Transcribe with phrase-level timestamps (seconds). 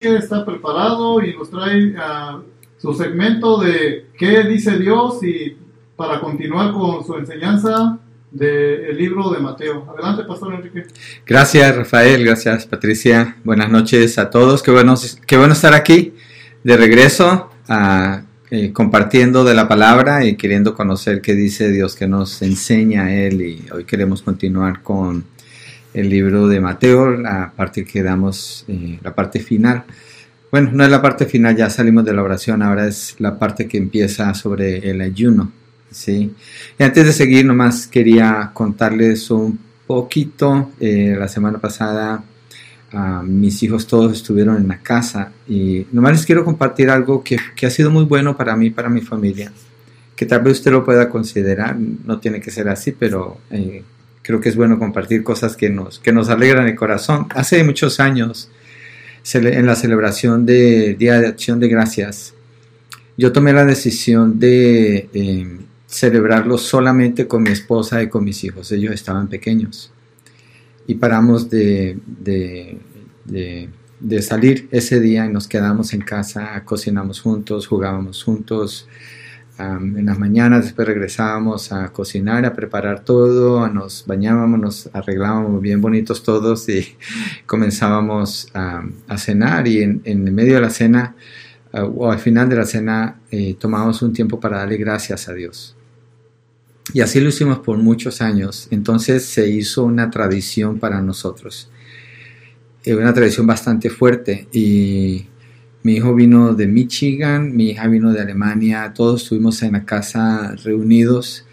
[0.00, 2.44] está preparado y nos trae uh,
[2.76, 5.56] su segmento de qué dice Dios y
[5.96, 7.98] para continuar con su enseñanza
[8.30, 9.84] del libro de Mateo.
[9.92, 10.84] Adelante, Pastor Enrique.
[11.26, 12.24] Gracias, Rafael.
[12.24, 13.38] Gracias, Patricia.
[13.42, 14.62] Buenas noches a todos.
[14.62, 14.94] Qué bueno,
[15.26, 16.14] qué bueno estar aquí
[16.62, 22.06] de regreso a, eh, compartiendo de la palabra y queriendo conocer qué dice Dios, que
[22.06, 23.40] nos enseña Él.
[23.40, 25.24] Y hoy queremos continuar con
[25.98, 29.84] el libro de Mateo, la parte que damos, eh, la parte final.
[30.50, 33.66] Bueno, no es la parte final, ya salimos de la oración, ahora es la parte
[33.66, 35.52] que empieza sobre el ayuno.
[35.90, 36.34] ¿sí?
[36.78, 40.70] Y antes de seguir, nomás quería contarles un poquito.
[40.80, 42.22] Eh, la semana pasada
[43.22, 47.66] mis hijos todos estuvieron en la casa y nomás les quiero compartir algo que, que
[47.66, 49.52] ha sido muy bueno para mí, para mi familia,
[50.16, 53.82] que tal vez usted lo pueda considerar, no tiene que ser así, pero eh,
[54.28, 57.28] creo que es bueno compartir cosas que nos, que nos alegran el corazón.
[57.34, 58.50] Hace muchos años,
[59.32, 62.34] en la celebración de Día de Acción de Gracias,
[63.16, 68.70] yo tomé la decisión de em, celebrarlo solamente con mi esposa y con mis hijos.
[68.70, 69.92] Ellos estaban pequeños.
[70.86, 71.96] Y paramos de,
[73.24, 78.88] de salir ese día y nos quedamos en casa, cocinamos juntos, jugábamos juntos,
[79.58, 85.80] en las mañanas después regresábamos a cocinar, a preparar todo, nos bañábamos, nos arreglábamos bien
[85.80, 86.96] bonitos todos y
[87.46, 91.16] comenzábamos a cenar y en, en, medio de la cena
[91.72, 95.76] o al final de la cena eh, tomábamos un tiempo para darle gracias a Dios.
[96.94, 98.68] Y así lo hicimos por muchos años.
[98.70, 101.70] Entonces se hizo una tradición para nosotros.
[102.84, 105.26] Eh, una tradición bastante fuerte y
[105.88, 110.54] mi hijo vino de Michigan, mi hija vino de Alemania, todos estuvimos en la casa
[110.62, 111.46] reunidos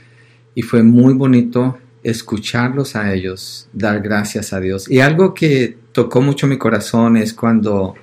[0.55, 4.91] y fue muy bonito escucharlos a ellos, dar gracias a Dios.
[4.91, 7.95] Y algo que tocó mucho mi corazón es cuando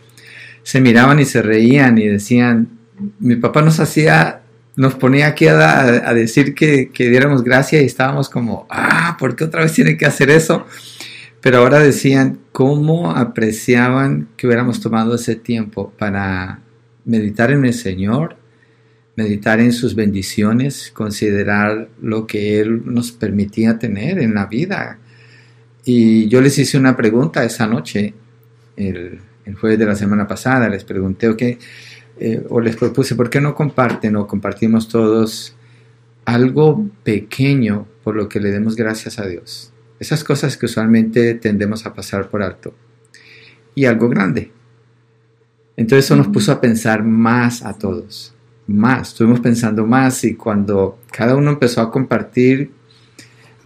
[0.63, 2.79] se miraban y se reían y decían,
[3.19, 4.41] mi papá nos hacía,
[4.75, 9.45] nos ponía aquí a, decir que, que diéramos gracias y estábamos como, ah, ¿por qué
[9.45, 10.65] otra vez tiene que hacer eso?
[11.43, 16.61] Pero ahora decían cómo apreciaban que hubiéramos tomado ese tiempo para
[17.05, 18.37] meditar en el Señor,
[19.17, 25.01] meditar en sus bendiciones, considerar lo que Él nos permitía tener en la vida.
[25.85, 28.15] Y yo les hice una pregunta esa noche,
[28.77, 29.21] el,
[29.61, 31.59] jueves de la semana pasada, les pregunté,
[32.21, 35.57] eh, o les propuse, ¿por qué no comparten o compartimos todos
[36.25, 39.72] algo pequeño por lo que le demos gracias a Dios?
[40.03, 42.75] Esas cosas que usualmente tendemos a pasar por alto.
[43.77, 44.51] Y algo grande.
[45.77, 48.35] Entonces eso nos puso a pensar más a todos.
[48.67, 49.11] Más.
[49.11, 52.73] Estuvimos pensando más y cuando cada uno empezó a compartir,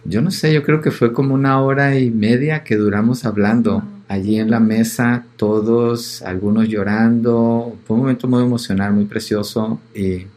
[0.05, 3.83] yo no sé, yo creo que fue como una hora y media que duramos hablando
[4.07, 7.75] allí en la mesa, todos, algunos llorando.
[7.87, 9.79] Fue un momento muy emocional, muy precioso.
[9.95, 10.27] Y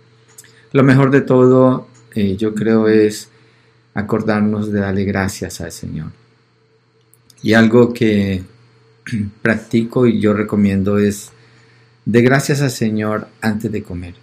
[0.73, 3.30] lo mejor de todo, eh, yo creo, es
[4.01, 6.13] acordarnos de darle gracias al Señor.
[7.43, 8.43] Y algo que
[9.43, 11.33] practico y yo recomiendo es
[12.05, 14.15] de gracias al Señor antes de comer.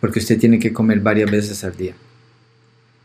[0.00, 1.94] Porque usted tiene que comer varias veces al día.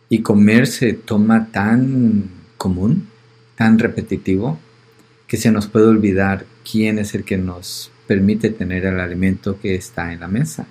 [0.09, 3.07] Y comer se toma tan común,
[3.55, 4.59] tan repetitivo,
[5.25, 9.75] que se nos puede olvidar quién es el que nos permite tener el alimento que
[9.75, 10.67] está en la mesa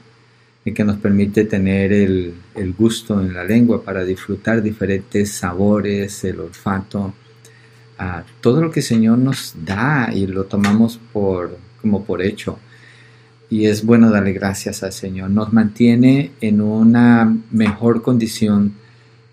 [0.65, 2.35] y que nos permite tener el,
[2.77, 7.15] gusto en la lengua para disfrutar diferentes sabores, el olfato,
[8.41, 12.59] todo lo que el Señor nos da y lo tomamos por, como por hecho.
[13.49, 15.31] Y es bueno darle gracias al Señor.
[15.31, 18.75] Nos mantiene en una mejor condición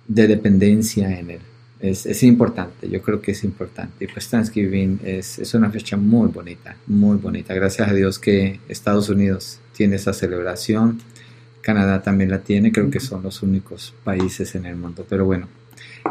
[0.08, 1.40] de dependencia en Él.
[1.80, 4.06] Es, importante, yo creo que es importante.
[4.06, 7.54] Y pues Thanksgiving es, es una fecha muy bonita, muy bonita.
[7.54, 11.00] Gracias a Dios que Estados Unidos tiene esa celebración
[11.68, 15.06] Canadá también la tiene, creo que son los únicos países en el mundo.
[15.10, 15.50] Pero bueno,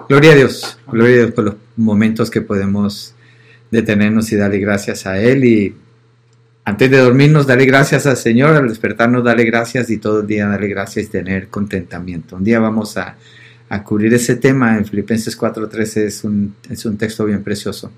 [0.07, 3.15] gloria a Dios, gloria a Dios por los momentos que podemos
[3.71, 5.47] detenernos y darle gracias a Él.
[5.47, 5.75] Y
[6.63, 10.47] antes de dormirnos, darle gracias al Señor, al despertarnos, darle gracias y todo el día
[10.47, 12.37] darle gracias y tener contentamiento.
[12.37, 13.17] Un día vamos a,
[13.71, 17.91] a cubrir ese tema en Filipenses 4:13, es un, es un texto bien precioso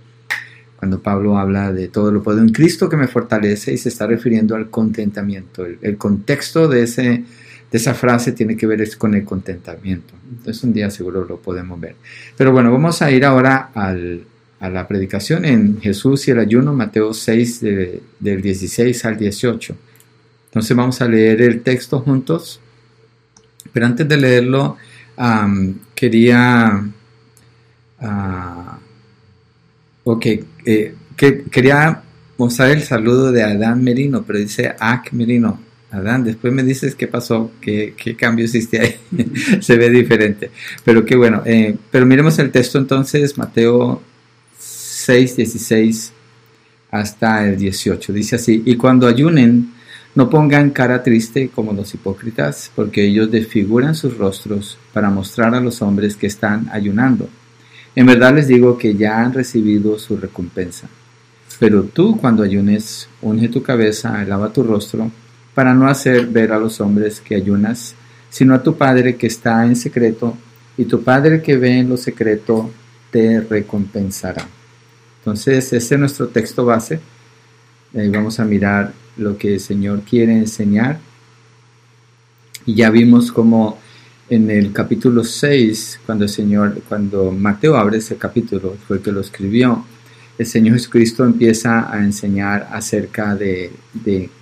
[0.77, 4.07] cuando Pablo habla de todo lo puedo en Cristo que me fortalece y se está
[4.07, 5.67] refiriendo al contentamiento.
[5.67, 7.25] el, contexto de ese,
[7.71, 10.15] de esa frase tiene que ver con el contentamiento.
[10.31, 11.97] Entonces un día seguro lo podemos ver.
[12.37, 14.25] Pero bueno, vamos a ir ahora al,
[14.61, 19.77] a la predicación en Jesús y el ayuno, Mateo 6 del 16 al 18.
[20.47, 22.61] Entonces vamos a leer el texto juntos.
[23.73, 24.77] Pero antes de leerlo,
[25.95, 26.85] quería...
[28.01, 28.89] Uh,
[30.05, 30.27] ok,
[30.65, 32.03] eh, que quería
[32.39, 35.59] mostrar el saludo de Adán Merino, pero dice Ac Merino.
[35.91, 38.97] Adán, después me dices qué pasó, qué, qué cambio hiciste ahí.
[39.61, 40.51] Se ve diferente.
[40.85, 41.43] Pero qué bueno.
[41.47, 44.03] Eh, pero miremos el texto entonces, Mateo
[44.59, 46.13] 6, 16
[46.91, 48.13] hasta el 18.
[48.13, 49.73] Dice así, y cuando ayunen,
[50.15, 55.61] no pongan cara triste como los hipócritas, porque ellos desfiguran sus rostros para mostrar a
[55.61, 57.29] los hombres que están ayunando.
[57.95, 60.89] En verdad les digo que ya han recibido su recompensa.
[61.59, 65.11] Pero tú cuando ayunes, unge tu cabeza, lava tu rostro,
[65.59, 67.97] para no hacer ver a los hombres que ayunas,
[68.31, 70.37] sino a tu Padre que está en secreto,
[70.77, 72.71] y tu Padre que ve en lo secreto
[73.11, 74.47] te recompensará.
[75.19, 77.01] Entonces, ese es nuestro texto base.
[77.93, 81.01] Ahí vamos a mirar lo que el Señor quiere enseñar.
[82.65, 83.81] Y ya vimos como
[84.31, 89.11] en el capítulo 6, cuando el Señor, cuando Mateo abre ese capítulo, fue el que
[89.11, 89.85] lo escribió,
[90.39, 93.73] el Señor Jesucristo empieza a enseñar acerca de,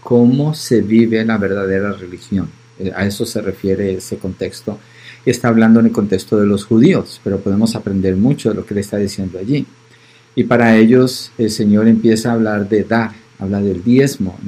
[0.00, 2.50] cómo se vive la verdadera religión.
[2.78, 4.78] Eh, a eso se refiere ese contexto.
[5.25, 8.75] Está hablando en el contexto de los judíos, pero podemos aprender mucho de lo que
[8.75, 9.66] le está diciendo allí.
[10.34, 14.38] Y para ellos el Señor empieza a hablar de dar, habla del diezmo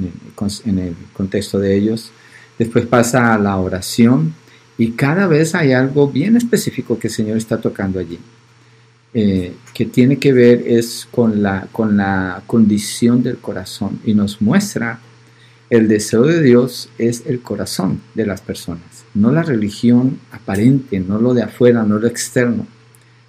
[0.65, 2.11] en el, contexto de ellos.
[2.59, 4.35] Después pasa a la oración
[4.77, 8.19] y cada vez hay algo bien específico que el Señor está tocando allí.
[9.11, 14.39] Eh, que tiene que ver es con la, con la condición del corazón y nos
[14.39, 14.99] muestra
[15.71, 21.19] el deseo de Dios es el corazón de las personas, no la religión aparente, no
[21.19, 22.67] lo de afuera, no lo externo,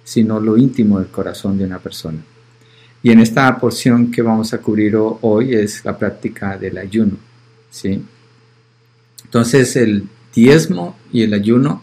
[0.03, 2.19] sino lo íntimo del corazón de una persona.
[3.01, 7.17] Y en esta porción que vamos a cubrir hoy es la práctica del ayuno.
[7.71, 8.03] ¿sí?
[9.23, 11.81] Entonces el diezmo y el ayuno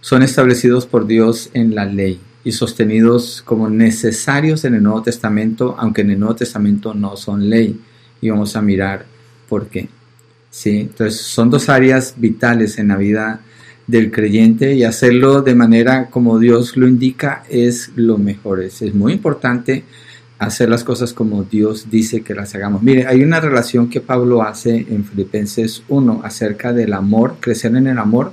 [0.00, 5.74] son establecidos por Dios en la ley y sostenidos como necesarios en el Nuevo Testamento,
[5.80, 7.80] aunque en el Nuevo Testamento no son ley.
[8.20, 9.04] Y vamos a mirar
[9.48, 9.88] por qué.
[10.48, 10.82] ¿sí?
[10.82, 13.40] Entonces son dos áreas vitales en la vida
[13.88, 18.62] del creyente y hacerlo de manera como Dios lo indica es lo mejor.
[18.62, 19.82] Es, es muy importante
[20.38, 22.80] hacer las cosas como Dios dice que las hagamos.
[22.80, 27.88] Mire, hay una relación que Pablo hace en Filipenses 1 acerca del amor, crecer en
[27.88, 28.30] el amor.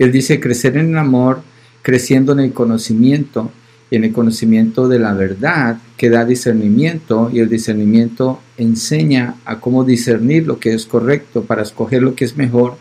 [0.00, 1.42] Él dice crecer en el amor,
[1.86, 3.52] creciendo en el conocimiento,
[3.92, 9.60] y en el conocimiento de la verdad que da discernimiento y el discernimiento enseña a
[9.60, 12.76] cómo discernir lo que es correcto para escoger lo que es mejor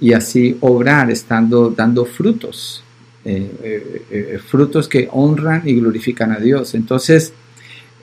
[0.00, 2.82] y así obrar estando dando frutos,
[3.24, 6.74] eh, eh, eh, frutos que honran y glorifican a Dios.
[6.74, 7.32] Entonces,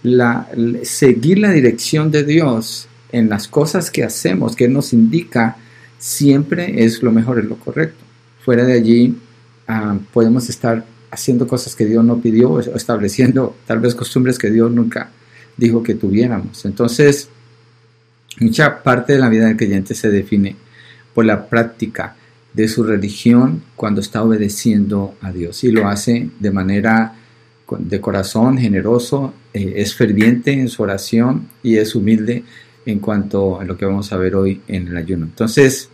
[0.03, 0.47] la,
[0.83, 5.57] seguir la dirección de Dios en las cosas que hacemos, que nos indica,
[5.99, 8.05] siempre es lo mejor, es lo correcto.
[8.45, 9.17] Fuera de allí
[9.67, 14.49] ah, podemos estar haciendo cosas que Dios no pidió o estableciendo tal vez costumbres que
[14.51, 15.09] Dios nunca
[15.57, 16.65] dijo que tuviéramos.
[16.65, 17.29] Entonces,
[18.39, 20.55] mucha parte de la vida del creyente se define
[21.13, 22.15] por la práctica
[22.53, 27.15] de su religión cuando está obedeciendo a Dios y lo hace de manera
[27.79, 32.43] de corazón generoso, eh, es ferviente en su oración y es humilde
[32.85, 35.25] en cuanto a lo que vamos a ver hoy en el ayuno.
[35.25, 35.89] Entonces,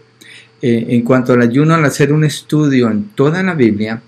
[0.61, 4.01] eh, en cuanto al ayuno, al hacer un estudio en toda la Biblia,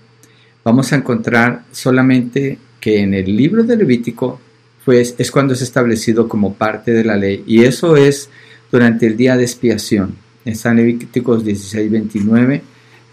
[0.62, 4.40] vamos a encontrar solamente que en el libro de Levítico
[4.84, 8.28] pues, es cuando es establecido como parte de la ley y eso es
[8.70, 10.16] durante el día de expiación.
[10.44, 12.62] Está en Levíticos 16, 29,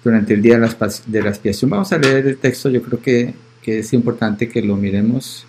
[0.03, 1.71] durante el día de la, expiación.
[1.71, 5.45] Vamos a leer el texto, yo creo que que es importante que lo miremos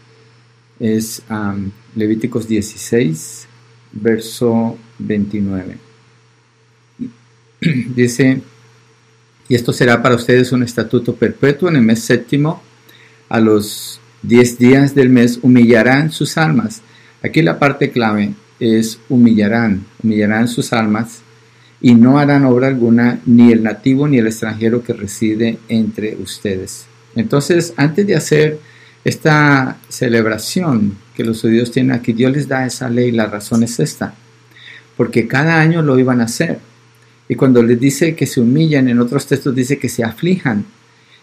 [0.79, 1.23] es
[1.95, 3.47] Levíticos 16,
[3.93, 5.77] verso 29.
[7.95, 8.40] Dice,
[9.49, 12.62] y esto será para ustedes un estatuto perpetuo en el mes séptimo,
[13.28, 16.83] a los 10 días del mes humillarán sus almas.
[17.23, 21.23] Aquí la parte clave es humillarán, humillarán sus almas
[21.81, 26.87] y no harán obra alguna ni el nativo ni el extranjero que reside entre ustedes.
[27.14, 28.61] Entonces, antes de hacer
[29.04, 33.78] esta celebración que los judíos tienen aquí, Dios les da esa ley, la razón es
[33.81, 34.14] esta,
[34.97, 36.59] porque cada año lo iban a hacer.
[37.33, 40.67] Y cuando les dice que se humillan, en otros textos dice que se aflijan,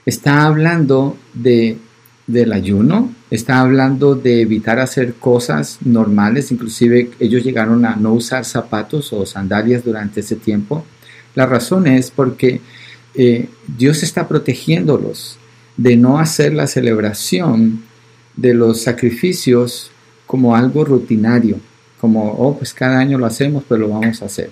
[0.08, 1.78] está hablando de,
[2.26, 8.44] del ayuno, está hablando de evitar hacer cosas normales, inclusive ellos llegaron a no usar
[8.44, 10.84] zapatos o sandalias durante ese tiempo.
[11.36, 12.60] La razón es porque
[13.14, 15.38] eh, Dios está protegiéndolos
[15.78, 17.84] de no hacer la celebración
[18.36, 19.92] de los sacrificios
[20.26, 21.60] como algo rutinario,
[22.02, 24.50] como, oh, pues cada año lo hacemos, pero lo vamos a hacer.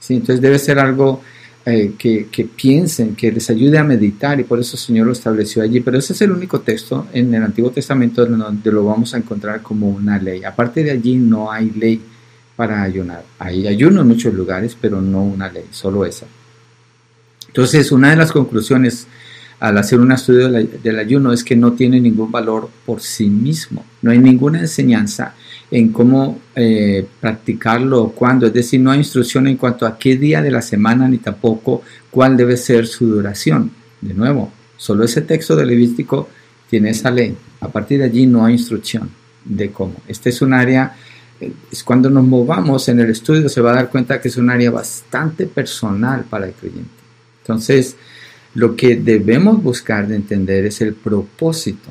[0.00, 0.14] ¿Sí?
[0.14, 1.22] Entonces debe ser algo
[1.66, 5.62] eh, que, piensen, que les ayude a meditar y por eso el Señor lo estableció
[5.62, 5.80] allí.
[5.80, 9.60] Pero ese es el único texto en el Antiguo Testamento donde lo vamos a encontrar
[9.60, 10.44] como una ley.
[10.44, 12.00] Aparte de allí no hay ley
[12.56, 13.22] para ayunar.
[13.38, 16.26] Hay ayuno en muchos lugares, pero no una ley, solo esa.
[17.48, 19.06] Entonces, una de las conclusiones
[19.60, 23.84] al hacer un estudio del ayuno es que no tiene ningún valor por sí mismo.
[24.02, 25.34] No hay ninguna enseñanza
[25.70, 28.46] en cómo eh, practicarlo o cuándo.
[28.46, 31.82] Es decir, no hay instrucción en cuanto a qué día de la semana ni tampoco
[32.10, 33.72] cuál debe ser su duración.
[34.00, 36.28] De nuevo, solo ese texto de Levítico
[36.70, 37.36] tiene esa ley.
[37.60, 39.10] A partir de allí no hay instrucción
[39.44, 39.94] de cómo.
[40.06, 40.94] Este es un área,
[41.40, 44.36] eh, es cuando nos movamos en el estudio se va a dar cuenta que es
[44.36, 46.90] un área bastante personal para el creyente.
[47.42, 47.96] Entonces,
[48.58, 51.90] lo que debemos buscar de entender es el propósito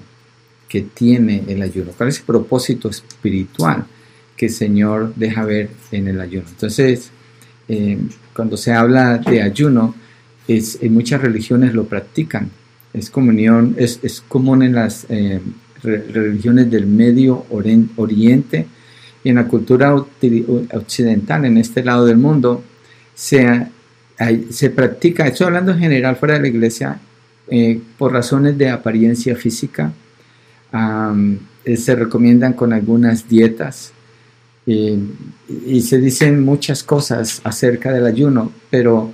[0.68, 1.94] que tiene el ayuno.
[1.96, 3.86] ¿Cuál es el propósito espiritual
[4.36, 6.46] que el Señor deja ver en el ayuno?
[6.50, 7.10] Entonces,
[7.70, 7.98] eh,
[8.34, 9.96] cuando se habla de ayuno,
[10.46, 12.52] es, en muchas religiones lo practican.
[12.94, 15.40] Es, comunión, es, es común en las eh,
[15.84, 18.68] religiones del Medio Oriente
[19.24, 22.62] y en la cultura occidental, en este lado del mundo,
[23.16, 23.68] se,
[24.50, 27.00] se practica, estoy hablando en general fuera de la iglesia,
[27.50, 29.92] eh, por razones de apariencia física,
[31.66, 33.94] eh, se recomiendan con algunas dietas
[34.66, 34.98] eh,
[35.66, 39.14] y se dicen muchas cosas acerca del ayuno, pero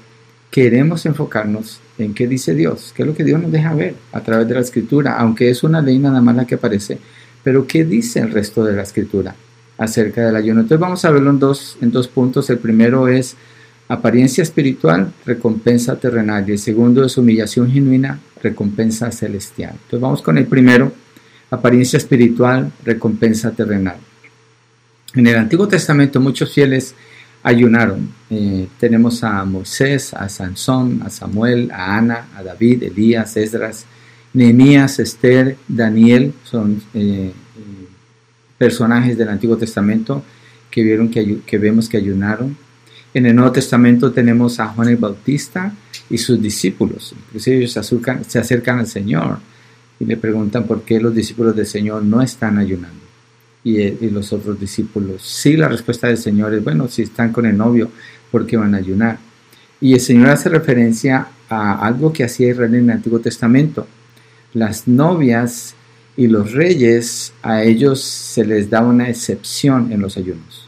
[0.50, 4.22] queremos enfocarnos en qué dice Dios, qué es lo que Dios nos deja ver a
[4.22, 6.98] través de la escritura, aunque es una ley nada más la que aparece,
[7.44, 9.36] pero qué dice el resto de la escritura
[9.78, 10.62] acerca del ayuno.
[10.62, 12.50] Entonces vamos a verlo en dos, en dos puntos.
[12.50, 13.36] El primero es
[13.88, 19.72] apariencia espiritual, recompensa terrenal, y el segundo es humillación genuina, recompensa celestial.
[19.74, 20.92] Entonces vamos con el primero,
[21.50, 23.98] apariencia espiritual, recompensa terrenal.
[25.16, 26.96] En el Antiguo Testamento muchos fieles
[27.44, 28.10] ayunaron.
[28.30, 33.86] Eh, tenemos a Moisés, a Sansón, a Samuel, a Ana, a David, Elías, Esdras,
[34.34, 37.32] Nehemías, Esther, Daniel, son eh,
[38.58, 40.24] personajes del Antiguo Testamento
[40.72, 42.58] que, vieron que, que vemos que ayunaron.
[43.14, 45.72] En el Nuevo Testamento tenemos a Juan el Bautista
[46.10, 47.14] y sus discípulos.
[47.28, 49.38] Inclusive ellos se acercan, al Señor
[50.00, 53.04] y le preguntan por qué los discípulos del Señor no están ayunando.
[53.64, 57.56] Y, los otros discípulos, sí, la respuesta del Señor es, bueno, si están con el
[57.56, 57.90] novio,
[58.32, 59.20] ¿por qué van a ayunar?
[59.80, 63.88] Y el Señor hace referencia a algo que hacía Israel en el Antiguo Testamento.
[64.54, 65.76] Las novias
[66.18, 70.63] y los reyes, a ellos se les daba una excepción en los ayunos,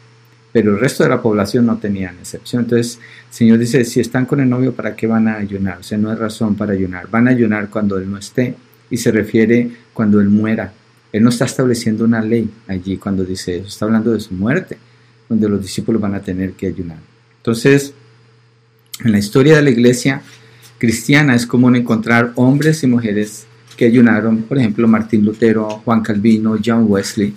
[0.56, 2.64] pero el resto de la población no tenían excepción.
[2.64, 2.98] Entonces,
[3.28, 5.80] el Señor dice, si están con el novio, ¿para qué van a ayunar?
[5.80, 7.10] O sea, no hay razón para ayunar.
[7.12, 8.56] Van a ayunar cuando Él no esté
[8.90, 10.72] y se refiere cuando Él muera.
[11.12, 14.78] Él no está estableciendo una ley allí cuando dice eso, está hablando de su muerte,
[15.28, 17.00] donde los discípulos van a tener que ayunar.
[17.36, 17.94] Entonces,
[19.04, 20.22] en la historia de la iglesia
[20.78, 23.46] cristiana es común encontrar hombres y mujeres
[23.76, 27.34] que ayunaron, por ejemplo, Martín Lutero, Juan Calvino, John Wesley,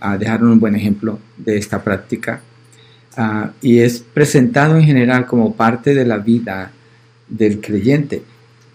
[0.00, 2.40] uh, dejaron un buen ejemplo de esta práctica.
[3.16, 6.72] Uh, y es presentado en general como parte de la vida
[7.28, 8.22] del creyente.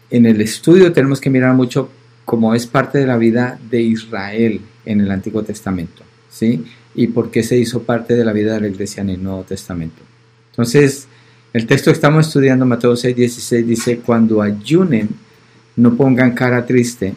[0.10, 1.90] En el estudio tenemos que mirar mucho
[2.24, 6.66] como es parte de la vida de Israel en el Antiguo Testamento, ¿sí?
[6.94, 9.44] Y por qué se hizo parte de la vida de la iglesia en el Nuevo
[9.44, 10.02] Testamento.
[10.52, 11.08] Entonces,
[11.54, 15.10] el texto que estamos estudiando, Mateo 6, 16, dice, cuando ayunen,
[15.76, 17.14] no pongan cara triste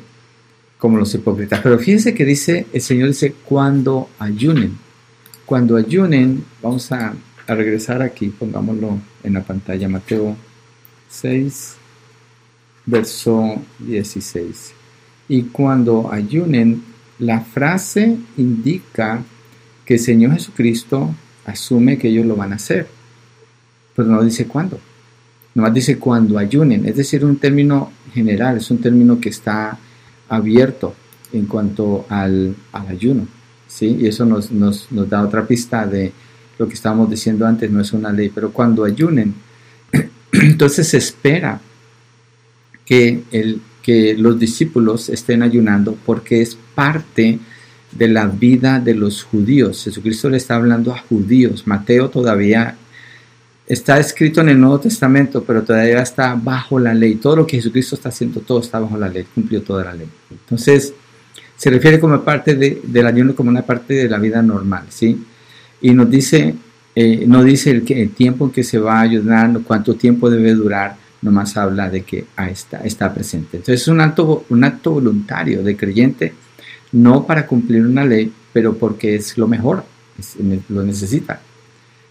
[0.78, 1.60] como los hipócritas.
[1.60, 4.78] Pero fíjense que dice, el Señor dice, cuando ayunen.
[5.50, 7.12] Cuando ayunen, vamos a,
[7.48, 10.36] regresar aquí, pongámoslo en la pantalla, Mateo
[11.08, 11.74] 6,
[12.86, 14.74] verso 16
[15.28, 16.84] y cuando ayunen,
[17.18, 19.24] la frase indica
[19.84, 21.12] que el Señor Jesucristo
[21.44, 22.86] asume que ellos lo van a hacer,
[23.96, 24.78] pero no dice cuándo.
[25.56, 29.76] Nomás dice cuando ayunen, es decir, un término general, es un término que está
[30.28, 30.94] abierto
[31.32, 33.39] en cuanto al, ayuno.
[33.70, 33.96] ¿Sí?
[34.00, 36.12] Y eso nos, nos, da otra pista de
[36.58, 39.34] lo que estábamos diciendo antes, no es una ley, pero cuando ayunen,
[40.32, 41.60] entonces se espera
[42.84, 47.38] que el, que los discípulos estén ayunando porque es parte
[47.92, 49.84] de la vida de los judíos.
[49.84, 51.66] Jesucristo le está hablando a judíos.
[51.66, 52.76] Mateo todavía
[53.66, 57.16] está escrito en el Nuevo Testamento, pero todavía está bajo la ley.
[57.16, 60.08] Todo lo que Jesucristo está haciendo, todo está bajo la ley, cumplió toda la ley.
[60.30, 60.92] Entonces,
[61.60, 65.22] se refiere como parte de, del ayuno, como una parte de la vida normal, ¿sí?
[65.82, 66.54] Y nos dice,
[66.94, 70.96] eh, no dice el, tiempo en que se va a ayunar, cuánto tiempo debe durar,
[71.20, 73.58] nomás habla de que está, está presente.
[73.58, 76.32] Entonces es un acto, un acto voluntario de creyente,
[76.92, 79.84] no para cumplir una ley, pero porque es lo mejor,
[80.70, 81.42] lo necesita.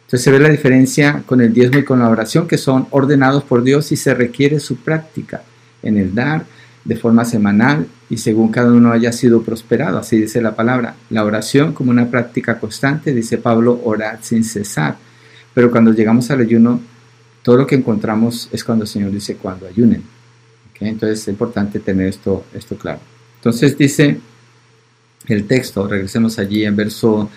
[0.05, 3.43] Entonces se ve la diferencia con el diezmo y con la oración, que son ordenados
[3.45, 5.41] por Dios y se requiere su práctica
[5.81, 6.45] en el dar
[6.89, 10.95] de forma semanal y según cada uno haya sido prosperado, así dice la palabra.
[11.11, 14.97] La oración como una práctica constante, dice Pablo, orad sin cesar.
[15.53, 16.81] Pero cuando llegamos al ayuno,
[17.43, 20.01] todo lo que encontramos es cuando el Señor dice cuando ayunen.
[20.79, 23.01] Entonces es importante tener esto, esto claro.
[23.35, 24.19] Entonces dice
[25.27, 27.29] el texto, regresemos allí en verso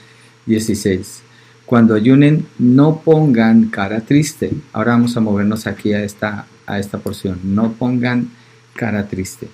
[0.46, 1.20] 16.
[1.66, 4.50] Cuando ayunen, no pongan cara triste.
[4.72, 7.38] Ahora vamos a movernos aquí a esta, a esta porción.
[7.44, 8.30] No pongan
[8.74, 9.48] cara triste.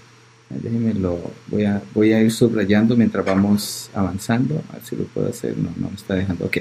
[0.50, 4.62] Déjenme lo, voy a, voy a ir subrayando mientras vamos avanzando.
[4.70, 5.56] A lo puedo hacer.
[5.58, 6.46] No, no me está dejando.
[6.46, 6.58] Ok.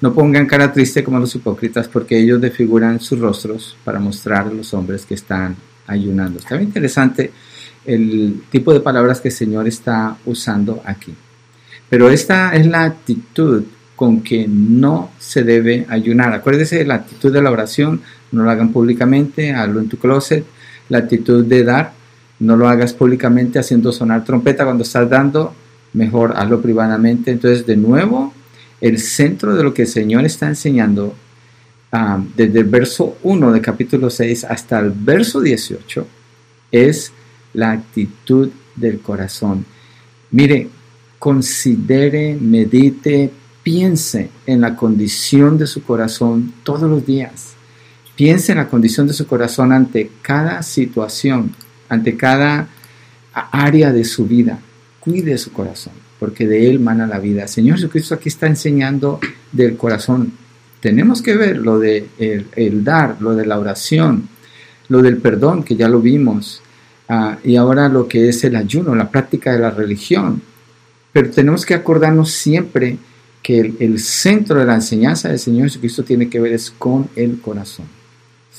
[0.00, 4.52] No pongan cara triste como los hipócritas, porque ellos desfiguran sus rostros para mostrar a
[4.52, 5.56] los hombres que están
[5.86, 6.40] ayunando.
[6.40, 7.30] Está bien interesante
[7.84, 11.14] el tipo de palabras que el Señor está usando aquí.
[11.88, 16.32] Pero esta es la actitud con que no se debe ayunar.
[16.32, 18.00] Acuérdese de la actitud de la oración,
[18.32, 20.44] no lo hagan públicamente, hazlo en tu closet.
[20.92, 21.94] La actitud de dar,
[22.38, 25.54] no lo hagas públicamente haciendo sonar trompeta cuando estás dando,
[25.94, 27.30] mejor hazlo privadamente.
[27.30, 28.34] Entonces, de nuevo,
[28.78, 31.14] el centro de lo que el Señor está enseñando,
[31.92, 36.06] ah, desde el verso 1 de capítulo 6 hasta el verso 18,
[36.70, 37.10] es
[37.54, 39.64] la actitud del corazón.
[40.30, 40.68] Mire,
[41.18, 43.30] considere, medite,
[43.62, 47.54] piense en la condición de su corazón todos los días.
[48.16, 51.54] Piense en la condición de su corazón ante cada situación,
[51.88, 52.68] ante cada
[53.32, 54.58] área de su vida.
[55.00, 57.48] Cuide su corazón, porque de él mana la vida.
[57.48, 59.18] Señor Jesucristo aquí está enseñando
[59.50, 60.32] del corazón.
[60.80, 62.08] Tenemos que ver lo de
[62.56, 64.28] el dar, lo de la oración,
[64.88, 66.62] lo del perdón, que ya lo vimos,
[67.14, 70.40] Ah, y ahora lo que es el ayuno, la práctica de la religión.
[71.12, 72.96] Pero tenemos que acordarnos siempre
[73.42, 77.38] que el, centro de la enseñanza del Señor Jesucristo tiene que ver es con el
[77.40, 77.84] corazón.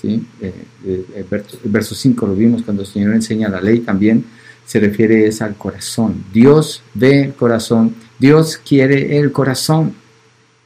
[0.01, 4.25] Eh, eh, el, verso, 5 lo vimos cuando el Señor enseña la ley también,
[4.65, 6.23] se refiere es al corazón.
[6.33, 9.93] Dios ve el corazón, Dios quiere el corazón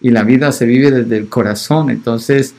[0.01, 1.89] y la vida se vive desde el corazón.
[1.89, 2.53] Entonces,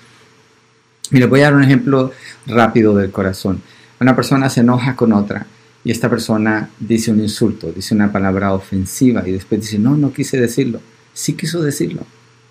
[1.10, 2.12] mire, voy a dar un ejemplo
[2.46, 3.60] rápido del corazón.
[4.00, 5.46] Una persona se enoja con otra
[5.84, 10.12] y esta persona dice un insulto, dice una palabra ofensiva y después dice, no, no
[10.12, 10.80] quise decirlo.
[11.12, 12.02] Sí quiso decirlo.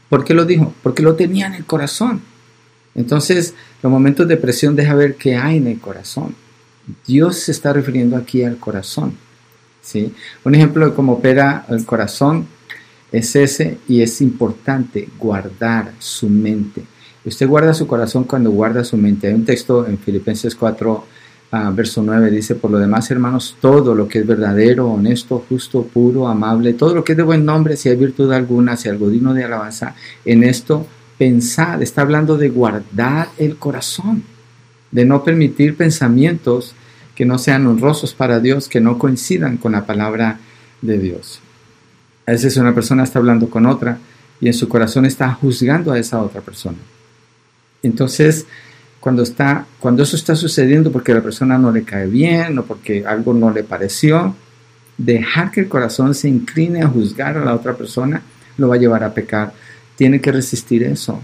[0.10, 0.74] ¿Por qué lo dijo?
[0.84, 2.22] Porque lo tenía en el corazón.
[2.98, 6.36] Entonces, los momentos de presión deja ver qué hay en el corazón.
[7.06, 9.14] Dios se está refiriendo aquí al corazón.
[9.82, 10.14] ¿sí?
[10.44, 12.48] Un ejemplo de cómo opera el corazón
[13.12, 16.84] es ese y es importante guardar su mente.
[17.24, 19.28] Usted guarda su corazón cuando guarda su mente.
[19.28, 21.06] Hay un texto en Filipenses 4,
[21.50, 25.84] Ah, verso 9 dice, por lo demás, hermanos, todo lo que es verdadero, honesto, justo,
[25.84, 29.10] puro, amable, todo lo que es de buen nombre, si hay virtud alguna, si algo
[29.10, 30.86] digno de alabanza, en esto
[31.18, 34.24] pensad, está hablando de guardar el corazón,
[34.92, 36.76] de no permitir pensamientos
[37.16, 40.40] que no sean honrosos para Dios, que no coincidan con la palabra
[40.82, 41.40] de Dios.
[42.26, 43.98] A veces una persona está hablando con otra
[44.40, 46.78] y en su corazón está juzgando a esa otra persona.
[47.82, 48.46] Entonces,
[49.00, 53.06] cuando, está, cuando eso está sucediendo porque la persona no le cae bien o porque
[53.06, 54.36] algo no le pareció,
[54.98, 58.22] dejar que el corazón se incline a juzgar a la otra persona
[58.58, 59.54] lo va a llevar a pecar.
[59.98, 61.22] Tiene que resistir eso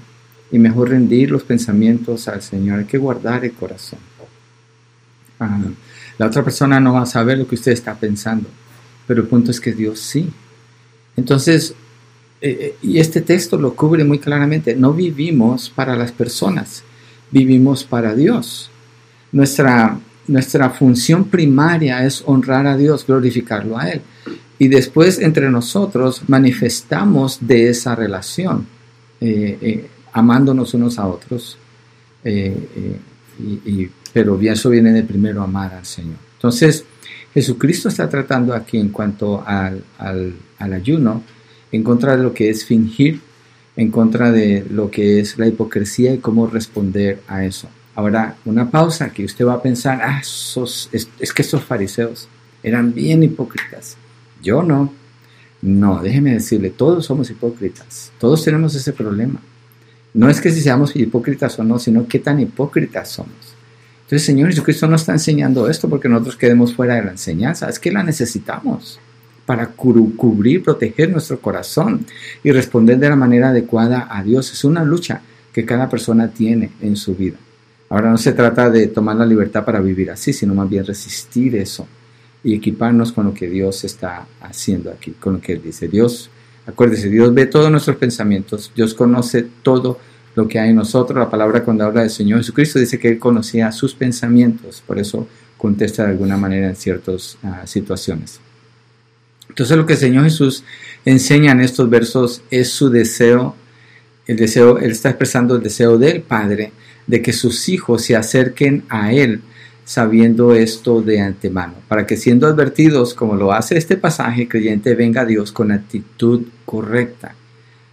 [0.51, 2.79] y mejor rendir los pensamientos al Señor.
[2.79, 3.99] Hay que guardar el corazón.
[6.17, 8.49] La otra persona no va a saber lo que usted está pensando,
[9.07, 10.29] pero el punto es que Dios sí.
[11.15, 11.75] Entonces,
[12.41, 16.83] eh, eh, y este texto lo cubre muy claramente, no vivimos para las personas,
[17.31, 18.69] vivimos para Dios.
[19.31, 24.01] Nuestra, nuestra función primaria es honrar a Dios, glorificarlo a Él.
[24.59, 28.67] Y después entre nosotros manifestamos de esa relación,
[29.19, 31.57] eh, eh, amándonos unos a otros.
[32.23, 32.55] Eh,
[34.13, 36.17] pero eso viene de primero amar al Señor.
[36.35, 36.85] Entonces,
[37.33, 41.23] Jesucristo está tratando aquí en cuanto al, al, ayuno,
[41.71, 43.19] en contra de lo que es fingir
[43.75, 47.67] en contra de lo que es la hipocresía y cómo responder a eso.
[47.95, 52.27] Ahora, una pausa que usted va a pensar, ah, es, que esos fariseos
[52.61, 53.97] eran bien hipócritas.
[54.43, 54.93] Yo no.
[55.61, 58.11] No, déjeme decirle, todos somos hipócritas.
[58.19, 59.39] Todos tenemos ese problema.
[60.13, 63.55] No es que si seamos hipócritas o no, sino qué tan hipócritas somos.
[64.01, 67.69] Entonces, Señor Jesucristo no está enseñando esto porque nosotros quedemos fuera de la enseñanza.
[67.69, 68.99] Es que la necesitamos
[69.45, 72.05] para cubrir, proteger nuestro corazón
[72.43, 74.51] y responder de la manera adecuada a Dios.
[74.51, 75.21] Es una lucha
[75.53, 77.37] que cada persona tiene en su vida.
[77.89, 81.55] Ahora no se trata de tomar la libertad para vivir así, sino más bien resistir
[81.55, 81.87] eso
[82.43, 85.87] y equiparnos con lo que Dios está haciendo aquí, con lo que Él dice.
[85.87, 86.29] Dios,
[86.65, 89.99] acuérdese, Dios ve todos nuestros pensamientos, Dios conoce todo
[90.35, 91.17] lo que hay en nosotros.
[91.17, 95.27] La palabra cuando habla del Señor Jesucristo dice que Él conocía sus pensamientos, por eso
[95.57, 98.39] contesta de alguna manera en ciertas ah, situaciones.
[99.47, 100.63] Entonces lo que el Señor Jesús
[101.05, 103.55] enseña en estos versos es su deseo,
[104.25, 106.71] el deseo, Él está expresando el deseo del Padre
[107.07, 109.41] de que sus hijos se acerquen a Él
[109.85, 115.21] sabiendo esto de antemano, para que siendo advertidos, como lo hace este pasaje, creyente venga
[115.21, 117.35] a Dios con actitud correcta.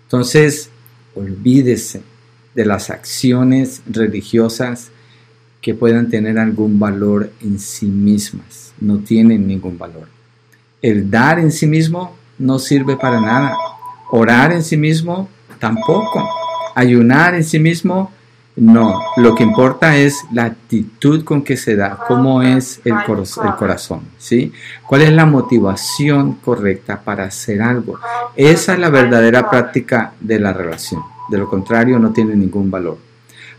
[0.04, 0.70] Entonces,
[1.14, 2.02] olvídese
[2.54, 4.90] de las acciones religiosas
[5.60, 8.72] que puedan tener algún valor en sí mismas.
[8.80, 10.08] No tienen ningún valor.
[10.80, 13.54] El dar en sí mismo no sirve para nada.
[14.10, 16.28] Orar en sí mismo tampoco.
[16.74, 18.10] Ayunar en sí mismo
[18.60, 19.00] no.
[19.16, 24.02] Lo que importa es la actitud con que se da, cómo es el, el corazón,
[24.18, 24.52] ¿sí?
[24.86, 27.98] ¿Cuál es la motivación correcta para hacer algo?
[28.36, 31.00] Esa es la verdadera práctica de la relación.
[31.30, 32.98] De lo contrario, no tiene ningún valor.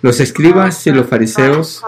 [0.03, 1.81] Los escribas y los fariseos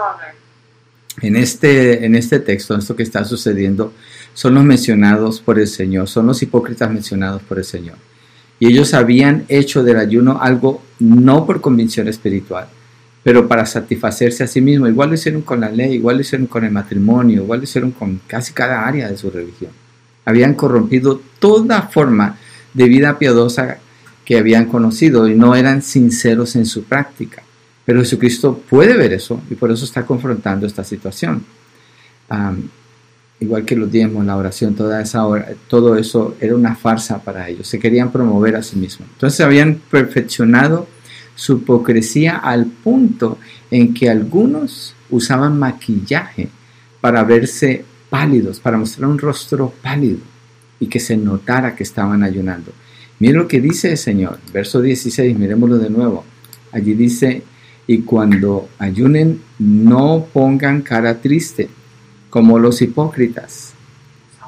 [1.21, 3.93] en este, en este texto, esto que está sucediendo,
[4.33, 7.97] son los mencionados por el Señor, son los hipócritas mencionados por el Señor.
[8.59, 12.69] Y ellos habían hecho del ayuno algo no por convicción espiritual,
[13.23, 14.87] pero para satisfacerse a sí mismo.
[14.87, 17.91] Igual lo hicieron con la ley, igual lo hicieron con el matrimonio, igual lo hicieron
[17.91, 19.71] con casi cada área de su religión.
[20.25, 22.37] Habían corrompido toda forma
[22.73, 23.77] de vida piadosa
[24.25, 27.43] que habían conocido y no eran sinceros en su práctica.
[27.85, 31.43] Pero Jesucristo puede ver eso y por eso está confrontando esta situación.
[33.39, 37.49] igual que los diezmos, la oración, toda esa hora, todo eso era una farsa para
[37.49, 37.67] ellos.
[37.67, 39.09] Se querían promover a sí mismos.
[39.13, 40.87] Entonces habían perfeccionado
[41.35, 43.37] su hipocresía al punto
[43.71, 46.49] en que algunos usaban maquillaje
[47.01, 50.19] para verse pálidos, para mostrar un rostro pálido
[50.79, 52.71] y que se notara que estaban ayunando.
[53.19, 56.25] Miren lo que dice el Señor, verso 16, miremoslo de nuevo.
[56.71, 57.43] Allí dice,
[57.87, 61.69] y cuando ayunen no pongan cara triste
[62.29, 63.73] como los hipócritas,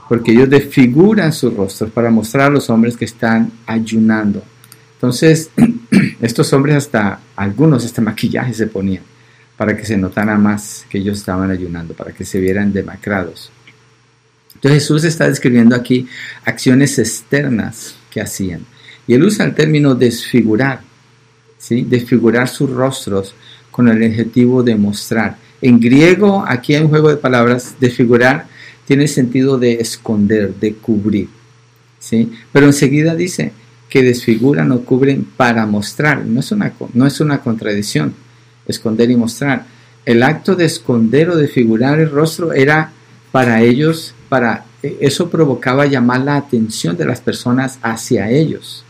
[0.09, 4.43] porque ellos desfiguran sus rostros para mostrar a los hombres que están ayunando.
[4.95, 5.49] Entonces,
[6.25, 9.03] estos hombres hasta, algunos este maquillaje se ponían
[9.57, 13.51] para que se notara más que ellos estaban ayunando, para que se vieran demacrados.
[14.55, 16.07] Entonces Jesús está describiendo aquí
[16.43, 18.65] acciones externas que hacían.
[19.07, 20.81] Y él usa el término desfigurar,
[21.57, 21.85] ¿sí?
[21.87, 23.35] desfigurar sus rostros
[23.71, 25.37] con el objetivo de mostrar.
[25.61, 28.47] En griego, aquí hay un juego de palabras, desfigurar
[28.85, 31.27] tiene sentido de esconder, de cubrir.
[31.99, 32.31] ¿sí?
[32.51, 33.51] Pero enseguida dice
[33.89, 36.25] que desfiguran o cubren para mostrar.
[36.25, 38.13] No es una, no es una contradicción,
[38.67, 39.65] esconder y mostrar.
[40.05, 42.91] El acto de esconder o desfigurar el rostro era
[43.31, 48.83] para ellos, para e, eso provocaba llamar la atención de las personas hacia ellos.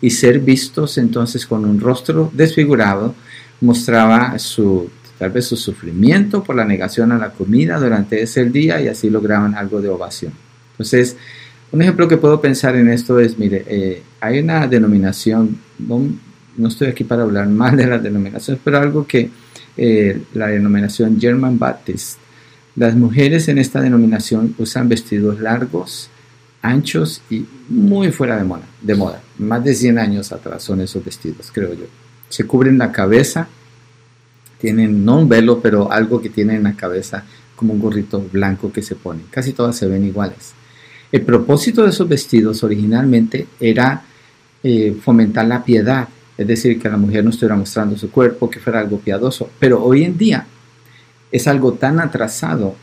[0.00, 3.14] Y ser vistos entonces con un rostro desfigurado
[3.60, 8.80] mostraba su, tal vez su sufrimiento por la negación a la comida durante ese día
[8.80, 10.32] y así lograban algo de ovación.
[10.72, 11.16] Entonces,
[11.72, 16.88] un ejemplo que puedo pensar en esto es, mire, eh, hay una denominación, no, estoy
[16.88, 19.30] aquí para hablar mal de las denominaciones, pero algo que
[19.76, 22.18] eh, la denominación German Baptist,
[22.76, 26.10] las mujeres en esta denominación usan vestidos largos,
[26.62, 29.20] anchos y muy fuera de moda, de moda.
[29.38, 31.86] Más de 100 años atrás son esos vestidos, creo yo.
[32.28, 33.48] Se cubren la cabeza,
[34.58, 37.24] tienen no un velo, pero algo que tienen en la cabeza,
[37.56, 39.22] como un gorrito blanco que se pone.
[39.30, 40.54] Casi todas se ven iguales.
[41.12, 44.02] El propósito de esos vestidos originalmente era
[44.62, 48.60] eh, fomentar la piedad, es decir, que la mujer no estuviera mostrando su cuerpo, que
[48.60, 49.50] fuera algo piadoso.
[49.58, 50.46] Pero hoy en día
[51.32, 52.76] es algo tan atrasado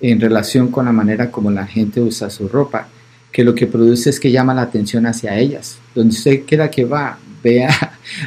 [0.00, 2.88] en relación con la manera como la gente usa su ropa,
[3.30, 5.78] que lo que produce es que llama la atención hacia ellas.
[5.94, 7.70] Donde usted quiera que va, vea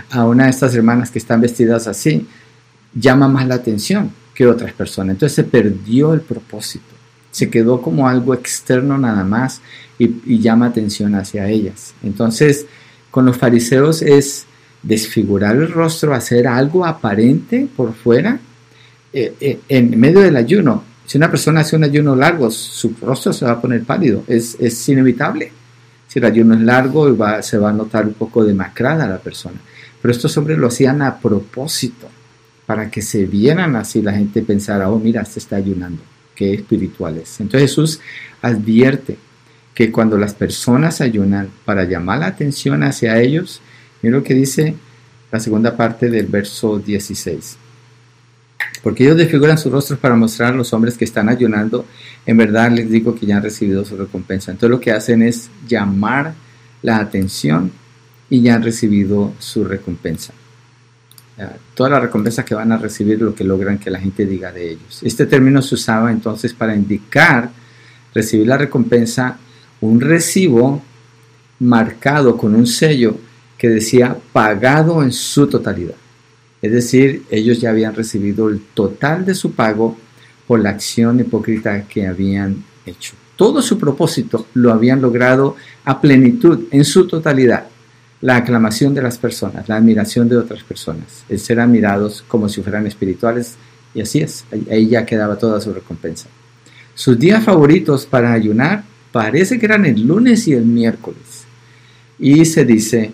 [0.10, 2.26] a una de estas hermanas que están vestidas así,
[2.94, 5.14] llama más la atención que otras personas.
[5.14, 6.95] Entonces se perdió el propósito.
[7.36, 9.60] Se quedó como algo externo nada más
[10.00, 11.94] y, llama atención hacia ellas.
[12.02, 12.66] Entonces,
[13.12, 14.46] con los fariseos es
[14.82, 18.40] desfigurar el rostro, hacer algo aparente por fuera,
[19.12, 23.34] eh, eh, en medio del ayuno, si una persona hace un ayuno largo, su rostro
[23.34, 25.52] se va a poner pálido, es, es inevitable.
[26.08, 29.60] Si el ayuno es largo, va, se va a notar un poco demacrada la persona.
[30.02, 32.08] Pero estos hombres lo hacían a propósito,
[32.66, 36.02] para que se vieran así, la gente pensara, oh, mira, se está ayunando,
[36.36, 37.40] qué espiritual es.
[37.40, 38.00] Entonces Jesús
[38.42, 39.18] advierte
[39.74, 43.62] que cuando las personas ayunan para llamar la atención hacia ellos,
[44.02, 44.76] mira lo que dice
[45.32, 47.58] la segunda parte del verso 16
[48.86, 51.88] porque ellos desfiguran sus rostros para mostrar a los hombres que están ayunando,
[52.24, 54.52] en verdad les digo que ya han recibido su recompensa.
[54.52, 56.36] Entonces lo que hacen es llamar
[56.84, 57.72] la atención
[58.30, 60.36] y ya han recibido su recompensa.
[61.74, 64.72] Toda la recompensa que van a recibir, lo que logran que la gente diga de
[64.72, 65.02] ellos.
[65.04, 67.52] Este término se usaba entonces para indicar
[68.14, 69.38] recibir la recompensa,
[69.82, 70.82] un recibo
[71.60, 73.18] marcado con un sello
[73.58, 75.96] que decía pagado en su totalidad.
[76.62, 79.98] Es decir, ellos ya habían recibido el total de su pago
[80.48, 83.14] por la acción hipócrita que habían hecho.
[83.36, 87.68] Todo su propósito lo habían logrado a plenitud, en su totalidad.
[88.22, 92.62] La aclamación de las personas, la admiración de otras personas, el ser admirados como si
[92.62, 93.56] fueran espirituales,
[93.94, 96.28] y así es, ahí ya quedaba toda su recompensa.
[96.94, 101.46] Sus días favoritos para ayunar parece que eran el lunes y el miércoles.
[102.18, 103.12] Y se dice,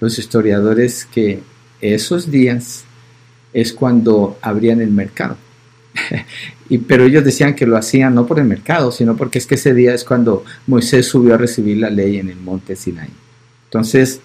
[0.00, 1.40] los historiadores, que
[1.80, 2.84] esos días
[3.52, 5.36] es cuando abrían el mercado.
[6.68, 9.54] y, pero ellos decían que lo hacían no por el mercado, sino porque es que
[9.54, 13.10] ese día es cuando Moisés subió a recibir la ley en el monte Sinai.
[13.66, 14.20] Entonces,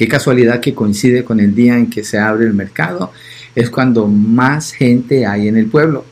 [0.00, 3.12] qué casualidad que coincide con el día en que se abre el mercado,
[3.54, 6.06] es cuando más gente hay en el pueblo.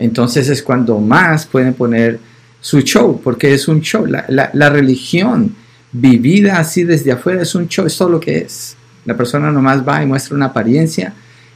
[0.00, 2.18] Entonces es cuando más pueden poner
[2.60, 4.04] su show, porque es un show.
[4.04, 5.54] La, religión
[5.92, 8.76] vivida así desde afuera es un show, es todo lo que es.
[9.04, 11.12] La persona nomás va y muestra una apariencia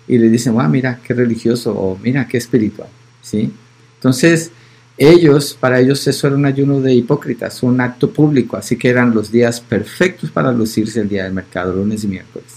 [0.06, 2.88] y le dicen, wow, mira qué religioso o mira qué espiritual.
[3.20, 3.52] ¿sí?
[3.96, 4.52] Entonces,
[4.98, 9.14] ellos, para ellos eso era un ayuno de hipócritas, un acto público, así que eran
[9.14, 12.48] los días perfectos para lucirse el día del mercado, lunes y miércoles.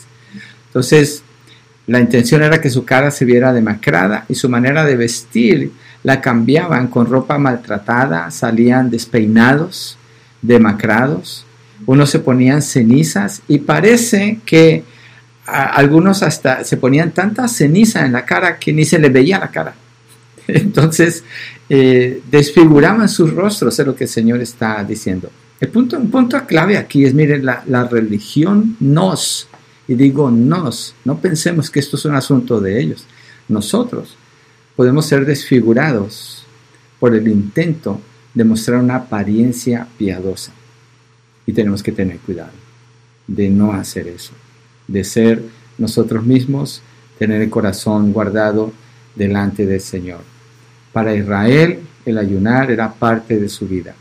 [0.67, 1.23] Entonces,
[1.85, 5.71] la intención era que su cara se viera demacrada y su manera de vestir
[6.03, 9.97] la cambiaban con ropa maltratada, salían despeinados,
[10.41, 11.45] demacrados,
[11.85, 14.83] unos se ponían cenizas y parece que
[15.45, 19.51] algunos hasta se ponían tanta ceniza en la cara que ni se les veía la
[19.51, 19.75] cara.
[20.47, 21.23] Entonces,
[21.73, 25.29] eh, desfiguraban sus rostros, es lo que el Señor está diciendo.
[25.59, 29.47] El punto, un punto clave aquí es, miren, la, la religión nos,
[29.87, 33.05] y digo nos, no pensemos que esto es un asunto de ellos.
[33.47, 34.17] Nosotros
[34.75, 36.43] podemos ser desfigurados
[36.99, 38.01] por el intento
[38.33, 40.51] de mostrar una apariencia piadosa.
[41.45, 42.51] Y tenemos que tener cuidado
[43.27, 44.33] de no hacer eso
[44.91, 45.43] de ser
[45.77, 46.81] nosotros mismos,
[47.17, 48.71] tener el corazón guardado
[49.15, 50.19] delante del Señor.
[50.91, 53.95] Para Israel el ayunar era parte de su vida.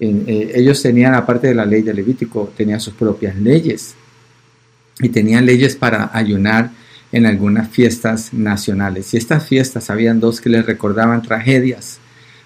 [0.00, 3.94] Eh, ellos tenían, aparte de la ley de Levítico, tenían sus propias leyes
[5.00, 6.70] y tenían leyes para ayunar
[7.10, 9.14] en algunas fiestas nacionales.
[9.14, 11.98] Y estas fiestas habían dos que les recordaban tragedias,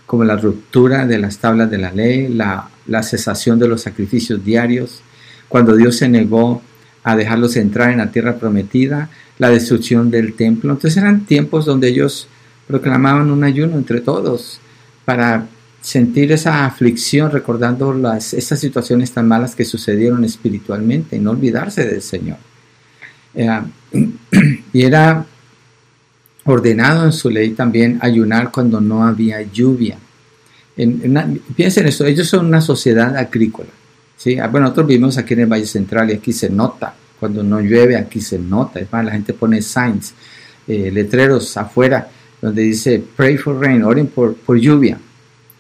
[0.07, 5.01] como la ruptura de las tablas de la ley, la cesación de los sacrificios diarios,
[5.49, 6.63] cuando Dios se negó
[7.05, 10.73] a dejarlos entrar en la tierra prometida, la destrucción del templo.
[10.73, 12.29] Entonces eran tiempos donde ellos
[12.67, 14.61] proclamaban un ayuno entre todos
[15.05, 15.47] para
[15.81, 21.85] sentir esa aflicción recordando las, esas situaciones tan malas que sucedieron espiritualmente y no olvidarse
[21.85, 22.39] del Señor.
[23.35, 23.61] Eh,
[24.73, 25.27] y era
[26.45, 29.99] ordenado en su ley también ayunar cuando no había lluvia.
[31.57, 33.71] piensen esto, ellos son una sociedad agrícola.
[34.17, 34.39] ¿sí?
[34.39, 37.61] Ah, bueno, nosotros vivimos aquí en el Valle Central y aquí se nota, cuando no
[37.61, 40.15] llueve aquí se nota, es más, la gente pone signs,
[40.67, 42.09] eh, letreros afuera
[42.43, 44.99] donde dice pray for rain, oren por, por lluvia,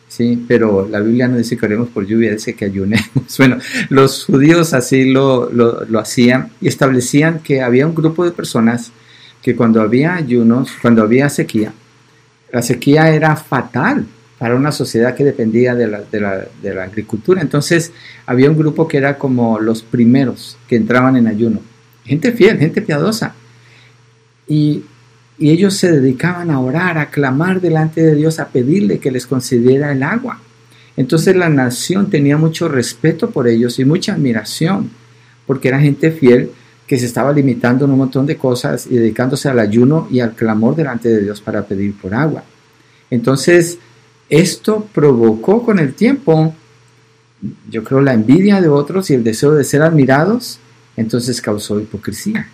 [0.08, 0.44] ¿sí?
[0.46, 3.08] Pero la Biblia no dice que oremos por lluvia, dice que ayunemos.
[3.38, 3.56] Bueno,
[3.88, 8.92] los judíos así lo, lo, lo hacían y establecían que había un grupo de personas
[9.40, 11.72] que cuando había ayunos, cuando había sequía,
[12.52, 14.06] la sequía era fatal
[14.38, 17.40] para una sociedad que dependía de la, de, la, de la, agricultura.
[17.40, 17.92] Entonces
[18.26, 21.60] había un grupo que era como los primeros que entraban en ayuno.
[22.04, 23.34] Gente fiel, gente piadosa.
[24.48, 24.82] Y,
[25.38, 29.26] y ellos se dedicaban a orar, a clamar delante de Dios, a pedirle que les
[29.26, 30.40] concediera el agua.
[30.96, 34.90] Entonces la nación tenía mucho respeto por ellos y mucha admiración,
[35.46, 36.50] porque era gente fiel
[36.86, 40.34] que se estaba limitando en un montón de cosas y dedicándose al ayuno y al
[40.34, 42.44] clamor delante de Dios para pedir por agua.
[43.10, 43.78] Entonces,
[44.28, 46.54] esto provocó con el tiempo,
[47.70, 50.58] yo creo, la envidia de otros y el deseo de ser admirados,
[50.96, 52.48] entonces causó hipocresía.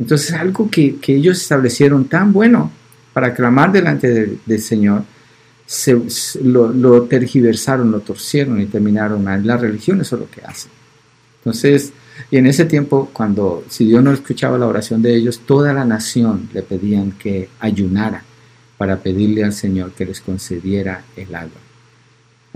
[0.00, 2.72] Entonces algo que, ellos establecieron tan bueno
[3.12, 5.04] para clamar delante del, Señor,
[5.66, 5.96] se,
[6.42, 9.46] lo, tergiversaron, lo torcieron y terminaron mal.
[9.46, 10.68] La religión es lo que hace.
[11.40, 11.92] Entonces,
[12.30, 15.84] y en ese tiempo, cuando si Dios no escuchaba la oración de ellos, toda la
[15.84, 18.24] nación le pedían que ayunara
[18.78, 21.60] para pedirle al Señor que les concediera el agua.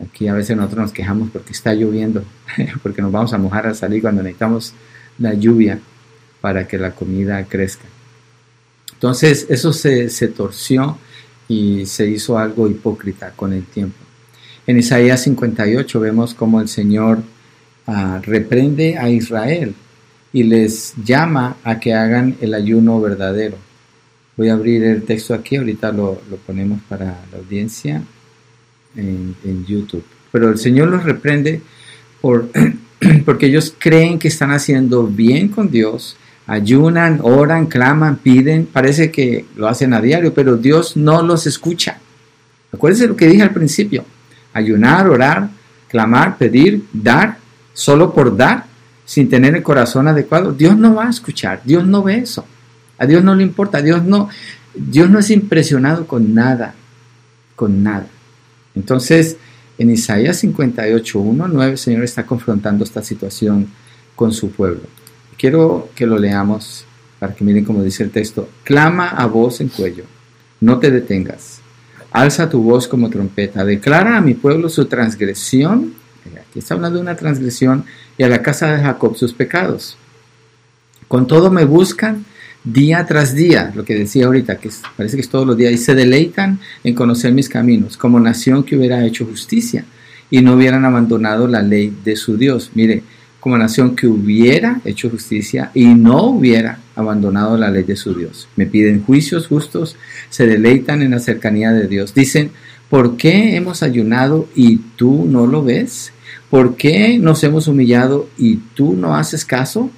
[0.02, 2.24] Aquí a veces nosotros nos quejamos porque está lloviendo,
[2.82, 4.72] porque nos vamos a mojar al salir cuando necesitamos
[5.18, 5.78] la lluvia
[6.44, 7.86] para que la comida crezca.
[8.92, 10.98] Entonces eso se, torció
[11.48, 13.96] y se hizo algo hipócrita con el tiempo.
[14.66, 17.22] En Isaías 58 vemos cómo el Señor
[17.86, 19.74] ah, reprende a Israel
[20.34, 23.56] y les llama a que hagan el ayuno verdadero.
[24.36, 28.02] Voy a abrir el texto aquí, ahorita lo, ponemos para la audiencia
[28.94, 30.04] en, en, YouTube.
[30.30, 31.62] Pero el Señor los reprende
[32.20, 32.50] por,
[33.24, 39.46] porque ellos creen que están haciendo bien con Dios, ayunan, oran, claman, piden, parece que
[39.56, 41.98] lo hacen a diario, pero Dios no los escucha.
[42.72, 44.04] Acuérdense lo que dije al principio,
[44.52, 45.48] ayunar, orar,
[45.88, 47.38] clamar, pedir, dar,
[47.72, 48.66] solo por dar,
[49.04, 52.44] sin tener el corazón adecuado, Dios no va a escuchar, Dios no ve eso.
[52.98, 54.28] A Dios no le importa, Dios no,
[54.74, 56.74] Dios no es impresionado con nada,
[57.56, 58.06] con nada.
[58.74, 59.36] Entonces,
[59.78, 63.68] en Isaías 58, 1, 9, el Señor está confrontando esta situación
[64.14, 64.82] con su pueblo.
[65.36, 66.84] Quiero que lo leamos
[67.18, 68.48] para que miren cómo dice el texto.
[68.64, 70.04] Clama a voz en cuello,
[70.60, 71.60] no te detengas.
[72.10, 75.94] Alza tu voz como trompeta, declara a mi pueblo su transgresión.
[76.48, 77.84] Aquí está hablando de una transgresión
[78.16, 79.96] y a la casa de Jacob sus pecados.
[81.08, 82.24] Con todo me buscan
[82.64, 85.78] día tras día, lo que decía ahorita, que parece que es todos los días, y
[85.78, 89.84] se deleitan en conocer mis caminos, como nación que hubiera hecho justicia
[90.30, 92.70] y no hubieran abandonado la ley de su Dios.
[92.74, 93.02] Mire,
[93.44, 98.48] como nación que hubiera hecho justicia y no hubiera abandonado la ley de su Dios.
[98.56, 99.96] Me piden juicios justos,
[100.30, 102.14] se deleitan en la cercanía de Dios.
[102.14, 102.52] Dicen,
[102.88, 106.10] ¿por qué hemos ayunado y tú no lo ves?
[106.48, 109.90] ¿Por qué nos hemos humillado y tú no haces caso?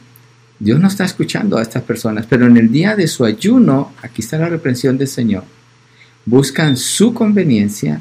[0.59, 4.23] Dios no está escuchando a estas personas, pero en el día de su ayuno, aquí
[4.23, 5.45] está la reprensión del Señor,
[6.25, 8.01] buscan su conveniencia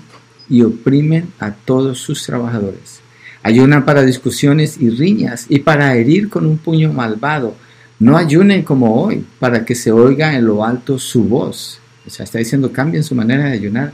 [0.49, 3.04] y oprimen a todos sus trabajadores.
[3.45, 7.55] Ayunan para discusiones y riñas y para herir con un puño malvado.
[7.99, 11.79] No ayunen como hoy, para que se oiga en lo alto su voz.
[12.08, 13.93] O sea, está diciendo, cambien su manera de ayunar.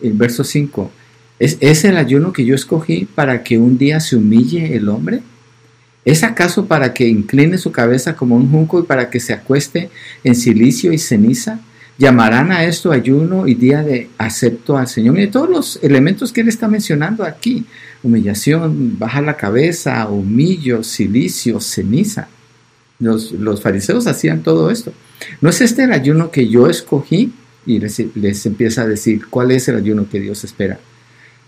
[0.00, 0.90] El verso 5,
[1.38, 5.20] ¿es, ¿es el ayuno que yo escogí para que un día se humille el hombre?
[6.06, 9.90] ¿Es acaso para que incline su cabeza como un junco y para que se acueste
[10.24, 11.60] en silicio y ceniza?
[11.98, 15.16] ¿Llamarán a esto ayuno y día de acepto al Señor?
[15.16, 17.66] Mire todos los elementos que él está mencionando aquí.
[18.02, 22.28] Humillación, bajar la cabeza, humillo, silicio, ceniza.
[22.98, 24.92] Los, los fariseos hacían todo esto.
[25.40, 27.32] ¿No es este el ayuno que yo escogí?
[27.66, 30.78] Y les, les empieza a decir cuál es el ayuno que Dios espera.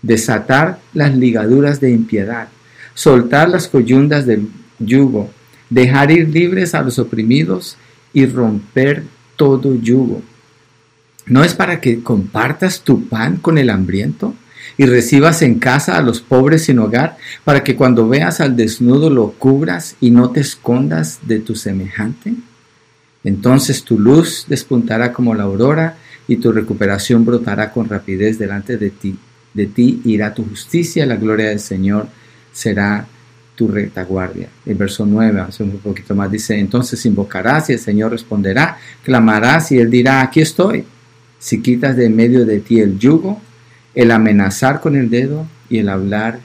[0.01, 2.49] Desatar las ligaduras de impiedad
[2.93, 4.47] soltar las coyundas del
[4.79, 5.29] yugo,
[5.69, 7.77] dejar ir libres a los oprimidos
[8.13, 9.03] y romper
[9.35, 10.21] todo yugo.
[11.25, 14.35] ¿No es para que compartas tu pan con el hambriento
[14.77, 19.09] y recibas en casa a los pobres sin hogar, para que cuando veas al desnudo
[19.09, 22.33] lo cubras y no te escondas de tu semejante?
[23.23, 25.97] Entonces tu luz despuntará como la aurora
[26.27, 29.17] y tu recuperación brotará con rapidez delante de ti.
[29.53, 32.07] De ti irá tu justicia, la gloria del Señor
[32.51, 33.05] será
[33.55, 34.49] tu retaguardia.
[34.65, 39.71] El verso 9, hace un poquito más, dice, entonces invocarás y el Señor responderá, clamarás
[39.71, 40.85] y Él dirá, aquí estoy.
[41.39, 43.41] Si quitas de medio de ti el yugo,
[43.95, 46.39] el amenazar con el dedo y el hablar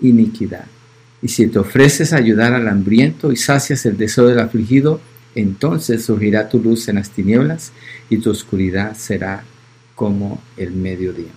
[0.00, 0.66] iniquidad.
[1.22, 5.00] Y si te ofreces ayudar al hambriento y sacias el deseo del afligido,
[5.34, 7.72] entonces surgirá tu luz en las tinieblas
[8.10, 9.42] y tu oscuridad será
[9.94, 11.32] como el mediodía.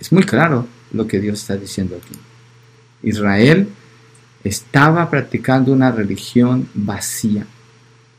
[0.00, 2.18] Es muy claro lo que Dios está diciendo aquí.
[3.02, 3.68] Israel
[4.42, 7.46] estaba practicando una religión vacía.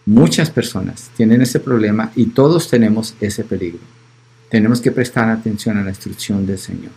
[0.06, 3.95] Muchas personas tienen ese problema y todos tenemos ese peligro.
[4.50, 6.92] Tenemos que prestar atención a la instrucción del Señor,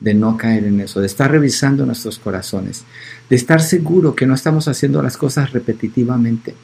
[0.00, 2.84] de no caer en eso, de estar revisando nuestros corazones,
[3.28, 6.54] de estar seguro que no estamos haciendo las cosas repetitivamente,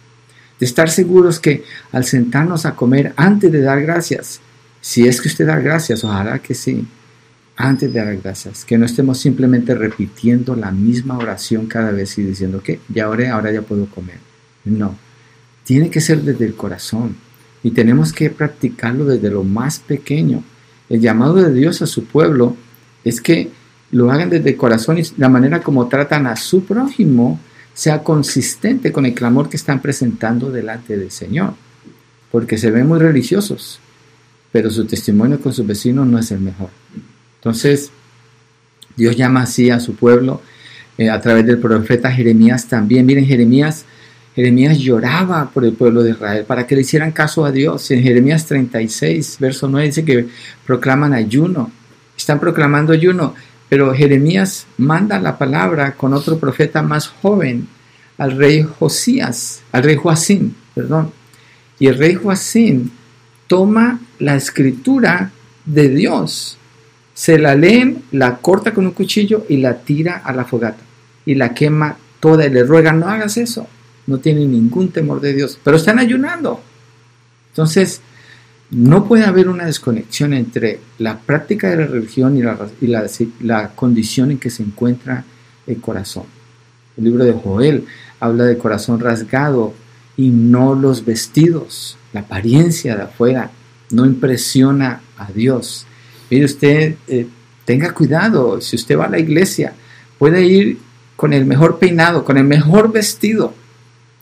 [0.59, 4.41] de estar seguros que al sentarnos a comer antes de dar gracias,
[4.81, 6.87] si es que usted da gracias, ojalá que sí,
[7.57, 12.23] antes de dar gracias, que no estemos simplemente repitiendo la misma oración cada vez y
[12.23, 14.19] diciendo que ya oré, ahora ya puedo comer.
[14.65, 14.97] No,
[15.65, 17.17] tiene que ser desde el corazón
[17.63, 20.43] y tenemos que practicarlo desde lo más pequeño.
[20.89, 22.57] El llamado de Dios a su pueblo
[23.05, 23.51] es que
[23.91, 27.39] lo hagan desde corazón y la manera como tratan a su prójimo
[27.75, 31.55] sea consistente con el clamor que están presentando delante del Señor.
[32.31, 33.79] Porque se ven muy religiosos,
[34.51, 36.71] pero su testimonio con sus vecinos no es el mejor.
[37.37, 37.91] Entonces,
[38.97, 40.41] Dios llama así a su pueblo
[40.99, 43.07] eh, a través del profeta Jeremías también.
[43.07, 43.85] Miren, Jeremías,
[44.35, 47.91] Jeremías lloraba por el pueblo de Israel para que le hicieran caso a Dios.
[47.91, 50.29] En Jeremías 36, verso 9 dice que
[50.67, 51.71] proclaman ayuno.
[52.17, 53.35] Están proclamando ayuno,
[53.69, 57.69] pero Jeremías manda la palabra con otro profeta más joven,
[58.19, 61.13] al rey Josías, al rey Joacín, perdón.
[61.79, 62.93] Y el rey Joacín
[63.47, 65.31] toma la escritura
[65.65, 66.59] de Dios
[67.15, 70.83] se la leen, la corta con un cuchillo y la tira a la fogata
[71.25, 73.67] y la quema toda y le ruega, no hagas eso,
[74.13, 76.61] no tienen ningún temor de Dios, pero están ayunando.
[77.49, 78.03] Entonces,
[78.71, 83.07] no puede haber una desconexión entre la práctica de la religión y la, y la,
[83.41, 85.25] la condición en que se encuentra
[85.67, 86.25] el corazón.
[86.99, 87.87] El libro de Joel
[88.21, 89.73] habla de corazón rasgado
[90.17, 93.51] y no los vestidos, la apariencia de afuera,
[93.91, 95.87] no impresiona a Dios.
[96.31, 97.27] Mire usted, eh,
[97.65, 99.73] tenga cuidado, si usted va a la iglesia,
[100.19, 100.79] puede ir
[101.17, 103.55] con el mejor peinado, con el mejor vestido.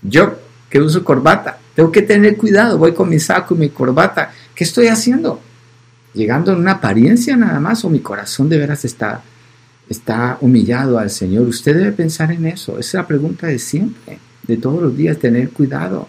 [0.03, 0.39] Yo,
[0.69, 4.33] que uso corbata, tengo que tener cuidado, voy con mi saco y mi corbata.
[4.55, 5.41] ¿Qué estoy haciendo?
[6.15, 9.23] Llegando en una apariencia nada más o mi corazón de veras está,
[9.89, 11.47] está humillado al Señor.
[11.47, 12.73] Usted debe pensar en eso.
[12.73, 16.09] Esa es la pregunta de siempre, de todos los días, tener cuidado.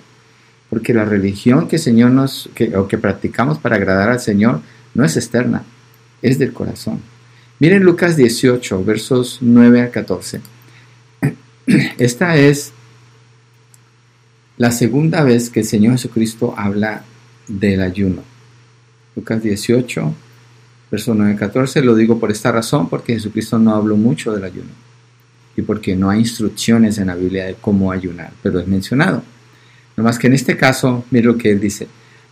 [0.70, 4.62] Porque la religión que, Señor nos, que, o que practicamos para agradar al Señor
[4.94, 5.64] no es externa,
[6.22, 7.00] es del corazón.
[7.60, 10.42] Miren Lucas 18, versos 9 al 14.
[11.98, 12.74] Esta es
[14.62, 17.02] la segunda vez que el Señor Jesucristo habla
[17.48, 18.22] del ayuno.
[19.16, 20.14] Lucas 18,
[20.92, 21.82] versos 9 al 14.
[21.82, 24.70] Lo digo por esta razón, porque Jesucristo no habló mucho del ayuno
[25.58, 29.24] y porque no hay instrucciones en la Biblia de cómo ayunar, pero es mencionado.
[29.98, 31.88] No más que en este caso, mire lo que él dice.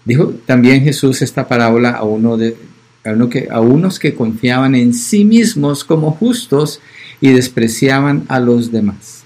[0.05, 2.55] Dijo también Jesús esta parábola a, uno de,
[3.05, 6.79] a, a unos que confiaban en sí mismos como justos
[7.21, 9.23] y despreciaban a los demás.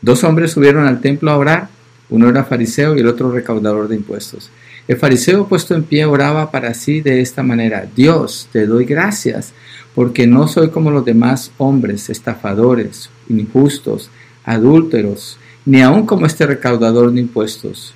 [0.00, 1.75] Dos hombres subieron al templo a orar,
[2.08, 4.50] uno era fariseo y el otro recaudador de impuestos.
[4.88, 9.52] El fariseo puesto en pie oraba para sí de esta manera, Dios, te doy gracias,
[9.94, 14.10] porque no soy como los demás hombres, estafadores, injustos,
[14.44, 17.94] adúlteros, ni aun como este recaudador de impuestos.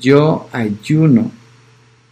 [0.00, 1.30] Yo ayuno.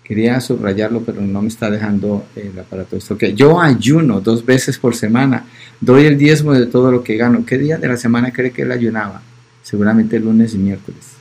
[0.05, 3.17] Quería subrayarlo, pero no me está dejando el aparato esto.
[3.17, 5.47] Yo ayuno dos veces por semana.
[5.81, 7.47] Doy el diezmo de todo lo que gano.
[7.47, 9.23] ¿Qué día de la semana cree que él ayunaba?
[9.63, 11.12] Seguramente lunes y miércoles.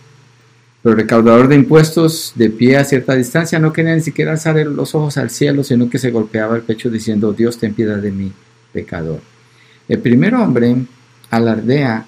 [0.82, 4.56] Pero el recaudador de impuestos, de pie a cierta distancia, no quería ni siquiera alzar
[4.66, 8.12] los ojos al cielo, sino que se golpeaba el pecho diciendo, Dios ten piedad de
[8.12, 8.32] mí,
[8.74, 9.22] pecador.
[9.88, 10.76] El primer hombre
[11.30, 12.06] alardea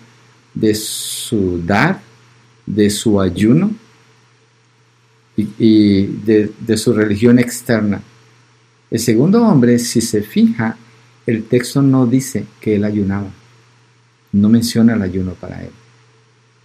[0.55, 2.01] de su dar,
[2.65, 3.71] de su ayuno
[5.37, 8.01] y, de, de su religión externa.
[8.89, 10.77] El segundo hombre, si se fija,
[11.27, 13.29] el texto no dice que él ayunaba.
[14.31, 15.71] No menciona el ayuno para él.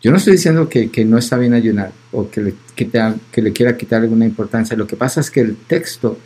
[0.01, 3.77] Yo no estoy diciendo que, no está bien ayunar o que le, que le quiera
[3.77, 4.77] quitar alguna importancia.
[4.77, 6.19] Lo que pasa es que el texto,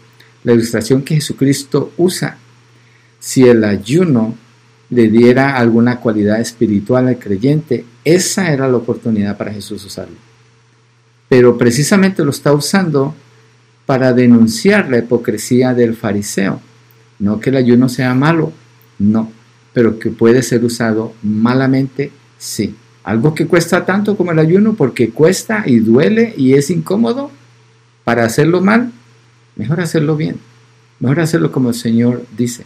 [0.44, 2.36] la ilustración que Jesucristo usa,
[3.18, 4.34] si el ayuno
[4.90, 10.16] le diera alguna cualidad espiritual al creyente, esa era la oportunidad para Jesús usarlo.
[11.30, 13.14] Pero precisamente lo está usando
[13.86, 16.60] para denunciar la hipocresía del fariseo.
[17.18, 18.52] No que el ayuno sea malo,
[18.98, 19.32] no,
[19.72, 22.74] pero que puede ser usado malamente, sí.
[23.04, 27.30] Algo que cuesta tanto como el ayuno porque cuesta y duele y es incómodo
[28.04, 28.92] para hacerlo mal,
[29.56, 30.36] mejor hacerlo bien,
[31.00, 32.64] mejor hacerlo como el Señor dice.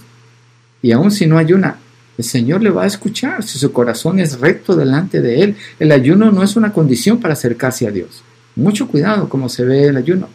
[0.82, 1.78] Y aun si no ayuna,
[2.18, 5.56] el Señor le va a escuchar si su corazón es recto delante de Él.
[5.78, 8.22] El ayuno no es una condición para acercarse a Dios.
[8.54, 10.28] Mucho cuidado como se ve el ayuno,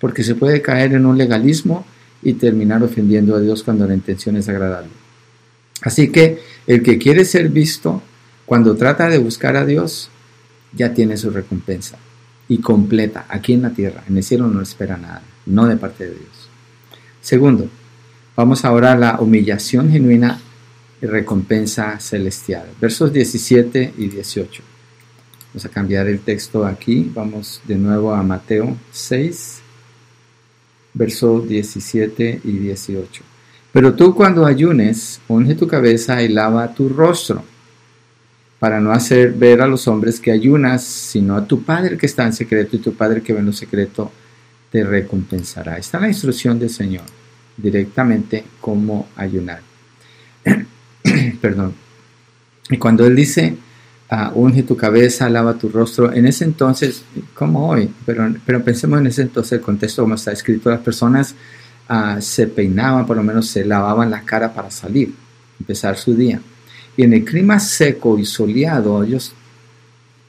[0.00, 1.86] porque se puede caer en un legalismo
[2.22, 4.90] y terminar ofendiendo a Dios cuando la intención es agradarle.
[5.82, 8.02] Así que el que quiere ser visto,
[8.50, 10.08] cuando trata de buscar a Dios,
[10.72, 11.98] ya tiene su recompensa
[12.48, 14.02] y completa aquí en la tierra.
[14.08, 16.48] En el cielo no espera nada, no de parte de Dios.
[17.20, 17.68] Segundo,
[18.34, 20.40] vamos ahora a la humillación genuina
[21.00, 22.64] y recompensa celestial.
[22.80, 24.62] Versos 17 y 18.
[25.52, 27.08] Vamos a cambiar el texto aquí.
[27.14, 29.60] Vamos de nuevo a Mateo 6,
[30.94, 33.22] versos 17 y 18.
[33.72, 37.44] Pero tú cuando ayunes, unge tu cabeza y lava tu rostro,
[38.60, 42.24] para no hacer ver a los hombres que ayunas, sino a tu Padre que está
[42.24, 44.12] en secreto, y tu Padre que ve en lo secreto
[44.70, 45.78] te recompensará.
[45.78, 47.04] Está la instrucción del Señor,
[47.56, 49.62] directamente cómo ayunar.
[51.40, 51.74] perdón.
[52.68, 53.56] Y cuando él dice,
[54.12, 57.02] uh, unge tu cabeza, lava tu rostro, en ese entonces,
[57.34, 61.34] como hoy, pero, pero pensemos en ese entonces, el contexto como está escrito, las personas
[61.88, 65.14] uh, se peinaban, por lo menos se lavaban la cara para salir,
[65.58, 66.40] empezar su día.
[66.96, 69.32] Y en el clima seco y soleado, ellos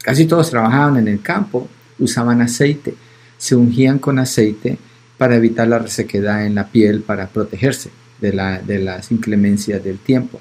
[0.04, 1.68] casi todos trabajaban en el campo,
[2.00, 2.96] usaban aceite,
[3.38, 4.78] se ungían con aceite
[5.18, 7.90] para evitar la resequedad en la piel, para protegerse
[8.20, 10.40] de, la, de las inclemencias del tiempo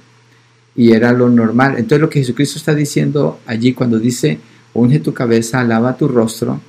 [0.75, 1.75] y era lo normal.
[1.77, 4.39] Entonces lo que Jesucristo está diciendo allí cuando dice,
[4.75, 6.61] unge tu cabeza, lava tu rostro,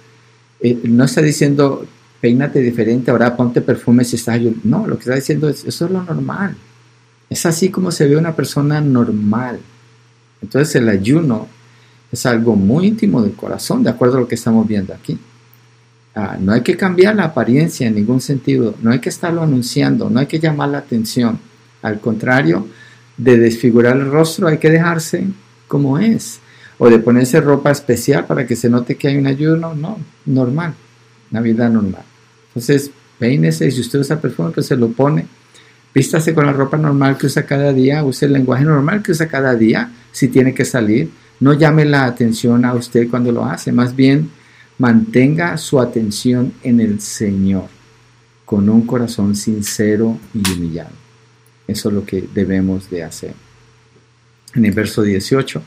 [0.60, 1.86] eh, no está diciendo,
[2.20, 5.92] peínate diferente, ahora ponte perfume si estás No, lo que está diciendo es, eso es
[5.92, 6.56] lo normal.
[7.32, 9.58] Es así como se ve una persona normal.
[10.42, 11.48] Entonces el ayuno
[12.12, 15.18] Es algo muy íntimo del corazón, de acuerdo a lo que estamos viendo aquí.
[16.14, 20.10] Ah, no hay que cambiar la apariencia en ningún sentido, no hay que estarlo anunciando,
[20.10, 21.40] no hay que llamar la atención.
[21.82, 22.68] Al contrario,
[23.16, 25.26] de desfigurar el rostro hay que dejarse
[25.70, 26.42] como es.
[26.80, 30.74] O de ponerse ropa especial para que se note que hay un ayuno, no, normal,
[31.32, 32.04] una vida normal.
[32.50, 35.28] Entonces, peínese y si usted usa perfume, pues se lo pone.
[35.94, 39.28] Vístase con la ropa normal que usa cada día, use el lenguaje normal que usa
[39.28, 41.10] cada día, si tiene que salir.
[41.40, 44.30] No llame la atención a usted cuando lo hace, más bien
[44.78, 47.66] mantenga su atención en el Señor
[48.46, 50.92] con un corazón sincero y humillado.
[51.68, 53.34] Eso es lo que debemos de hacer.
[54.56, 55.62] En el verso 18,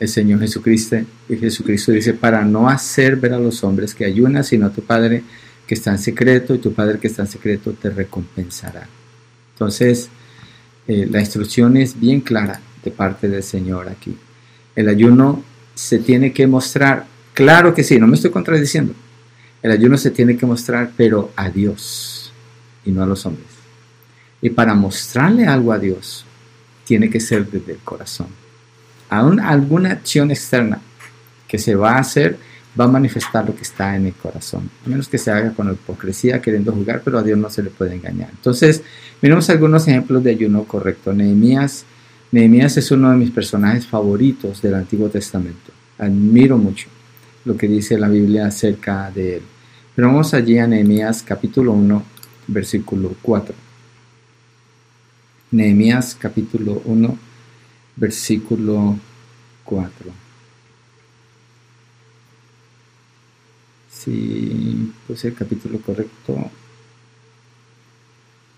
[0.00, 4.72] el Señor Jesucristo, dice, para no hacer ver a los hombres que ayunan, sino a
[4.72, 5.22] tu Padre
[5.66, 8.86] que está en secreto, y tu Padre que está en secreto te recompensará.
[9.56, 10.08] Entonces,
[10.86, 14.16] eh, la instrucción es bien clara de parte del Señor aquí.
[14.74, 15.42] El ayuno
[15.74, 18.94] se tiene que mostrar Claro que sí, no me estoy contradiciendo.
[19.62, 22.32] El ayuno se tiene que mostrar, pero a Dios
[22.82, 23.48] y no a los hombres.
[24.40, 26.24] Y para mostrarle algo a Dios,
[26.86, 28.28] tiene que ser desde el corazón.
[29.10, 30.80] Aún alguna acción externa
[31.46, 32.38] que se va a hacer
[32.78, 34.68] va a manifestar lo que está en el corazón.
[34.84, 37.70] A menos que se haga con hipocresía, queriendo jugar, pero a Dios no se le
[37.70, 38.30] puede engañar.
[38.30, 38.82] Entonces,
[39.22, 41.12] miremos algunos ejemplos de ayuno correcto.
[41.12, 41.84] Nehemías,
[42.32, 45.72] Nehemías es uno de mis personajes favoritos del Antiguo Testamento.
[45.98, 46.88] Admiro mucho
[47.44, 49.42] lo que dice la Biblia acerca de él.
[49.94, 52.02] Pero vamos allí a Nehemías capítulo 1,
[52.48, 53.54] versículo 4.
[55.52, 57.18] Nehemías capítulo 1,
[57.96, 58.98] versículo
[59.64, 60.25] 4.
[64.06, 66.50] Si puse el capítulo correcto.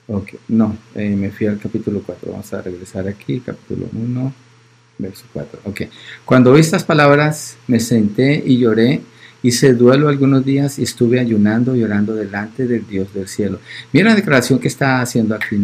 [0.07, 2.31] Ok, no, eh, me fui al capítulo 4.
[2.31, 4.33] Vamos a regresar aquí, capítulo 1
[4.99, 5.61] verso 4.
[5.65, 5.83] Ok.
[6.25, 9.01] Cuando oí estas palabras, me senté y lloré.
[9.43, 13.61] Hice duelo algunos días y estuve ayunando y orando delante del Dios del cielo.
[13.93, 15.57] Mira la declaración que está haciendo aquí.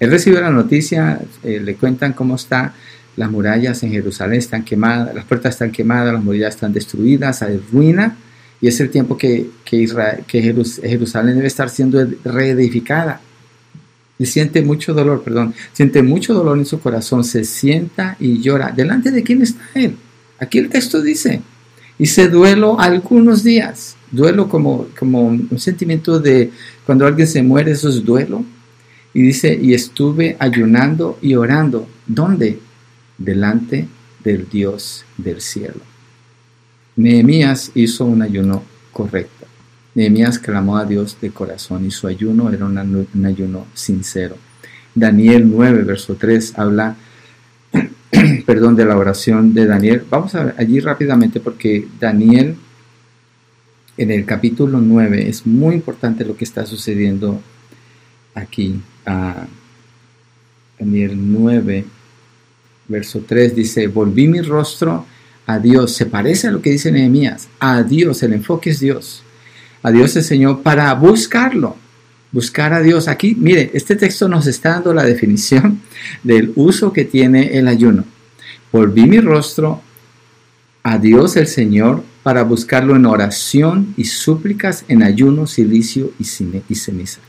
[0.00, 2.74] Él recibe la noticia, eh, le cuentan cómo está
[3.16, 7.62] las murallas en Jerusalén están quemadas, las puertas están quemadas, las murallas están destruidas, hay
[7.70, 8.16] ruina,
[8.62, 9.86] y es el tiempo que, que,
[10.26, 13.20] que Jerusalén debe estar siendo reedificada
[14.20, 18.70] y siente mucho dolor, perdón, siente mucho dolor en su corazón, se sienta y llora.
[18.70, 19.96] ¿Delante de quién está él?
[20.38, 21.42] Aquí el texto dice,
[21.98, 26.52] hice duelo algunos días, duelo como, como un sentimiento de
[26.86, 28.44] cuando alguien se muere, eso es duelo.
[29.12, 31.88] Y dice, y estuve ayunando y orando.
[32.06, 32.60] ¿Dónde?
[33.18, 33.88] Delante
[34.22, 35.91] del Dios del cielo.
[36.96, 38.62] Nehemías hizo un ayuno
[38.92, 39.46] correcto.
[39.94, 44.36] Nehemías clamó a Dios de corazón y su ayuno era un ayuno sincero.
[44.94, 46.96] Daniel 9, verso 3 habla,
[48.46, 50.04] perdón, de la oración de Daniel.
[50.08, 52.56] Vamos a allí rápidamente porque Daniel
[53.96, 57.40] en el capítulo 9 es muy importante lo que está sucediendo
[58.34, 58.80] aquí.
[60.78, 61.84] Daniel 9,
[62.88, 65.06] verso 3 dice, volví mi rostro
[65.46, 65.94] a Dios.
[65.94, 67.48] Se parece a lo que dice Nehemías.
[67.58, 69.22] A Dios, el enfoque es Dios
[69.82, 71.76] a Dios el Señor para buscarlo.
[72.30, 73.08] Buscar a Dios.
[73.08, 75.80] Aquí, mire, este texto nos está dando la definición
[76.22, 78.04] del uso que tiene el ayuno.
[78.72, 79.82] Volví mi rostro
[80.82, 86.24] a Dios el Señor para buscarlo en oración y súplicas, en ayuno, silicio y
[86.74, 87.20] ceniza.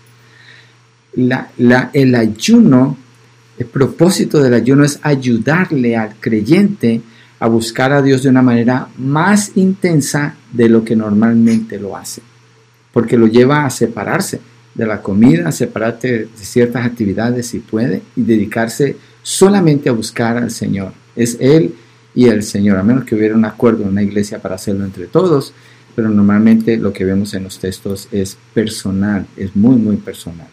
[1.16, 2.98] La, la, el ayuno,
[3.58, 7.02] el propósito del ayuno es ayudarle al creyente
[7.44, 12.22] a buscar a Dios de una manera más intensa de lo que normalmente lo hace
[12.94, 14.40] porque lo lleva a separarse
[14.74, 20.38] de la comida, a separarse de ciertas actividades si puede y dedicarse solamente a buscar
[20.38, 20.94] al Señor.
[21.16, 21.76] Es Él
[22.16, 25.08] y el Señor, a menos que hubiera un acuerdo en una iglesia para hacerlo entre
[25.08, 25.54] todos,
[25.96, 30.48] pero normalmente lo que vemos en los textos es personal, es muy, muy personal.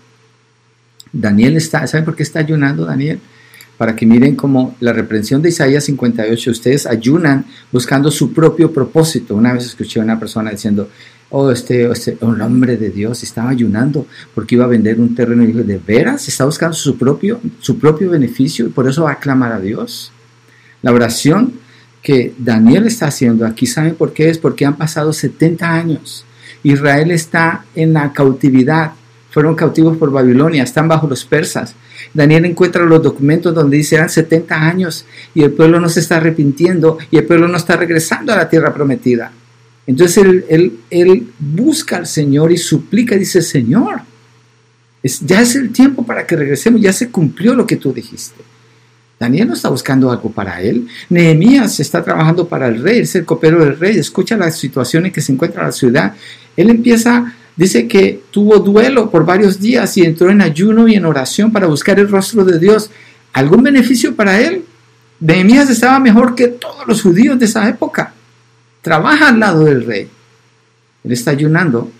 [1.12, 3.20] Daniel está, ¿saben por qué está ayunando Daniel?
[3.80, 9.34] Para que miren cómo la reprensión de Isaías 58, ustedes ayunan buscando su propio propósito.
[9.34, 10.90] Una vez escuché a una persona diciendo,
[11.30, 15.46] oh, este, este, hombre de Dios estaba ayunando porque iba a vender un terreno y
[15.46, 16.28] dijo, ¿de veras?
[16.28, 20.12] Está buscando su propio, su propio beneficio y por eso va a clamar a Dios.
[20.82, 21.54] La oración
[22.02, 24.28] que Daniel está haciendo aquí, ¿saben por qué?
[24.28, 26.26] Es porque han pasado 70 años.
[26.62, 28.92] Israel está en la cautividad.
[29.30, 31.74] Fueron cautivos por Babilonia, están bajo los persas.
[32.12, 35.04] Daniel encuentra los documentos donde dice eran 70 años
[35.34, 38.48] y el pueblo no se está arrepintiendo y el pueblo no está regresando a la
[38.48, 39.32] tierra prometida.
[39.86, 44.02] Entonces él, busca al Señor y suplica, dice, Señor,
[45.02, 48.40] ya es el tiempo para que regresemos, ya se cumplió lo que tú dijiste.
[49.20, 50.88] Daniel no está buscando algo para él.
[51.10, 53.98] Nehemías está trabajando para el rey, es el copero del rey.
[53.98, 56.14] Escucha la situación en que se encuentra la ciudad.
[56.56, 61.04] Él empieza, dice que tuvo duelo por varios días y entró en ayuno y en
[61.04, 62.90] oración para buscar el rostro de Dios.
[63.34, 64.64] ¿Algún beneficio para él?
[65.20, 68.14] Nehemías estaba mejor que todos los judíos de esa época.
[68.80, 70.08] Trabaja al lado del rey.
[71.04, 71.92] Él está ayunando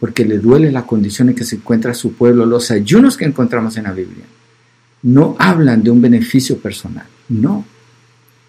[0.00, 2.46] porque le duele la condición en que se encuentra su pueblo.
[2.46, 4.24] Los ayunos que encontramos en la Biblia
[5.02, 7.66] no hablan de un beneficio personal, no.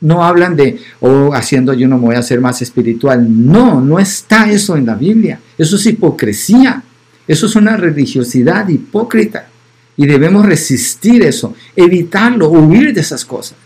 [0.03, 3.25] No hablan de, oh, haciendo ayuno me voy a hacer más espiritual.
[3.29, 5.39] No, no está eso en la Biblia.
[5.57, 6.83] Eso es hipocresía.
[7.25, 9.47] Eso es una religiosidad hipócrita.
[9.95, 13.57] Y debemos resistir eso, evitarlo, huir de esas cosas.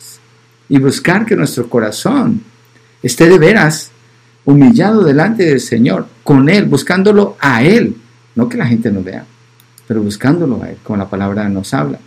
[0.70, 2.44] Y buscar que nuestro corazón
[3.02, 3.90] esté de veras
[4.46, 7.96] humillado delante del Señor, con Él, buscándolo a Él.
[8.36, 9.26] No que la gente no vea,
[9.88, 12.00] pero buscándolo a Él, como la palabra nos habla.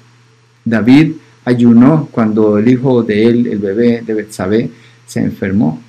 [0.65, 1.15] David
[1.45, 4.71] ayunó cuando el hijo de él, el bebé de Betsabé,
[5.07, 5.81] se enfermó.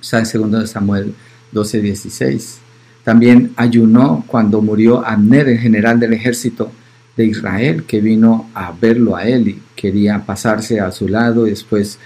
[0.00, 1.14] Está en 2 Samuel
[1.52, 2.58] 12, 16.
[3.04, 6.70] También ayunó cuando murió Abner, el general del ejército
[7.16, 11.50] de Israel, que vino a verlo a él y quería pasarse a su lado y
[11.50, 11.98] después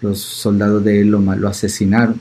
[0.00, 2.18] los soldados de él lo, lo asesinaron.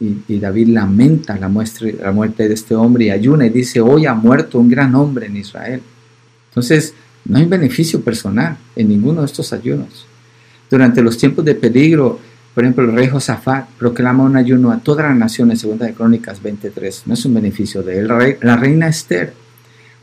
[0.00, 4.06] Y, David lamenta la, muestra, la muerte de este hombre y ayuna y dice, hoy
[4.06, 5.80] ha muerto un gran hombre en Israel.
[6.50, 6.94] Entonces,
[7.24, 10.06] no hay beneficio personal en ninguno de estos ayunos.
[10.70, 12.18] Durante los tiempos de peligro,
[12.54, 16.42] por ejemplo, el rey Josafat proclama un ayuno a todas las naciones, segunda de Crónicas
[16.42, 17.04] 23.
[17.06, 18.38] No es un beneficio de él.
[18.42, 19.32] La reina Esther,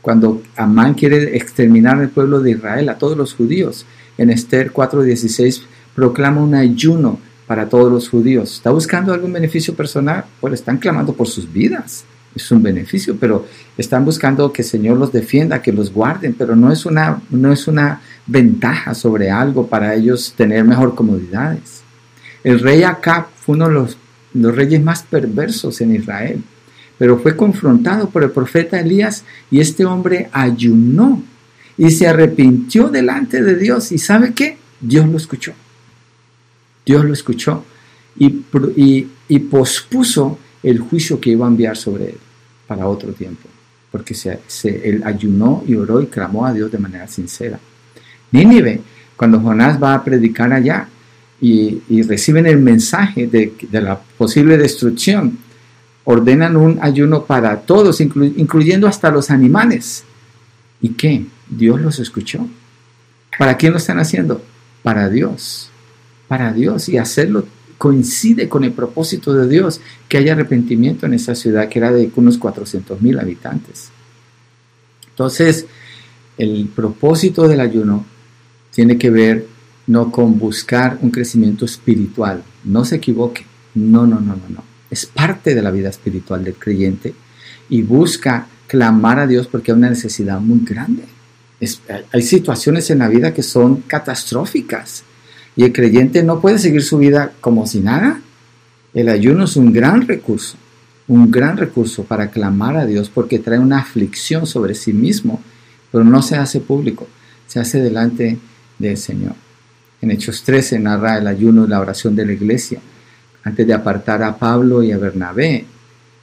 [0.00, 3.86] cuando Amán quiere exterminar el pueblo de Israel, a todos los judíos,
[4.18, 5.62] en Esther 4:16
[5.94, 8.54] proclama un ayuno para todos los judíos.
[8.54, 10.24] ¿Está buscando algún beneficio personal?
[10.40, 12.04] Pues están clamando por sus vidas
[12.34, 16.56] es un beneficio, pero están buscando que el Señor los defienda, que los guarden, pero
[16.56, 21.82] no es una, no es una ventaja sobre algo para ellos tener mejor comodidades.
[22.42, 23.96] El rey Acab fue uno de los,
[24.34, 26.42] los reyes más perversos en Israel,
[26.98, 31.22] pero fue confrontado por el profeta Elías y este hombre ayunó
[31.76, 33.92] y se arrepintió delante de Dios.
[33.92, 34.58] ¿Y sabe qué?
[34.80, 35.52] Dios lo escuchó.
[36.84, 37.64] Dios lo escuchó
[38.16, 38.44] y,
[38.76, 42.18] y, y pospuso el juicio que iba a enviar sobre él
[42.66, 43.48] para otro tiempo,
[43.90, 47.58] porque se, él ayunó y oró y clamó a Dios de manera sincera.
[48.30, 48.80] Nínive,
[49.16, 50.88] cuando Jonás va a predicar allá
[51.40, 55.38] y, reciben el mensaje de, la posible destrucción,
[56.04, 60.04] ordenan un ayuno para todos, incluyendo hasta los animales.
[60.80, 61.24] ¿Y qué?
[61.48, 62.46] Dios los escuchó.
[63.38, 64.42] ¿Para quién lo están haciendo?
[64.82, 65.70] Para Dios.
[66.28, 66.88] Para Dios.
[66.88, 67.44] Y hacerlo
[67.82, 72.12] coincide con el propósito de Dios que haya arrepentimiento en esa ciudad que era de
[72.14, 73.88] unos 400 mil habitantes.
[75.10, 75.66] Entonces,
[76.38, 78.06] el propósito del ayuno
[78.72, 79.48] tiene que ver
[79.88, 84.62] no con buscar un crecimiento espiritual, no se equivoque, no, no, no, no, no.
[84.88, 87.12] Es parte de la vida espiritual del creyente
[87.68, 91.02] y busca clamar a Dios porque hay una necesidad muy grande.
[92.12, 95.02] hay situaciones en la vida que son catastróficas
[95.56, 98.20] y el creyente no puede seguir su vida como si nada.
[98.94, 100.56] El ayuno es un gran recurso,
[101.08, 105.40] un gran recurso para clamar a Dios porque trae una aflicción sobre sí mismo,
[105.90, 107.06] pero no se hace público,
[107.46, 108.38] se hace delante
[108.78, 109.34] del Señor.
[110.00, 112.80] En Hechos 13 narra el ayuno y la oración de la iglesia.
[113.44, 115.64] Antes de apartar a Pablo y a Bernabé,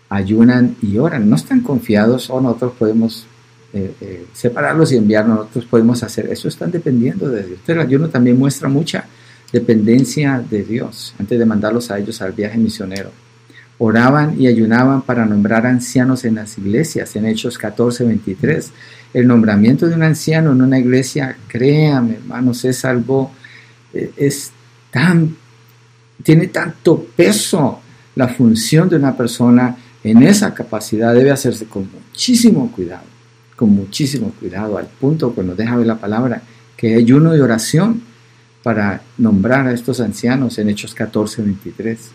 [0.10, 1.30] ayunan y oran.
[1.30, 3.26] No están confiados o nosotros podemos
[3.72, 6.48] eh, eh, separarlos y enviarnos, nosotros podemos hacer eso.
[6.48, 7.60] Están dependiendo de Dios.
[7.68, 9.06] El ayuno también muestra mucha
[9.52, 13.12] dependencia de Dios antes de mandarlos a ellos al viaje misionero.
[13.78, 18.72] Oraban y ayunaban para nombrar ancianos en las iglesias, en Hechos 14, 23.
[19.14, 23.32] El nombramiento de un anciano en una iglesia, créame, hermanos, es algo,
[23.94, 24.52] eh, es
[24.92, 25.36] tan,
[26.24, 27.80] tiene tanto peso
[28.16, 33.04] la función de una persona en esa capacidad, debe hacerse con muchísimo cuidado,
[33.56, 36.42] con muchísimo cuidado, al punto que nos deja ver la palabra,
[36.76, 38.09] que ayuno y oración
[38.64, 42.12] para nombrar a estos ancianos en Hechos 14, 23.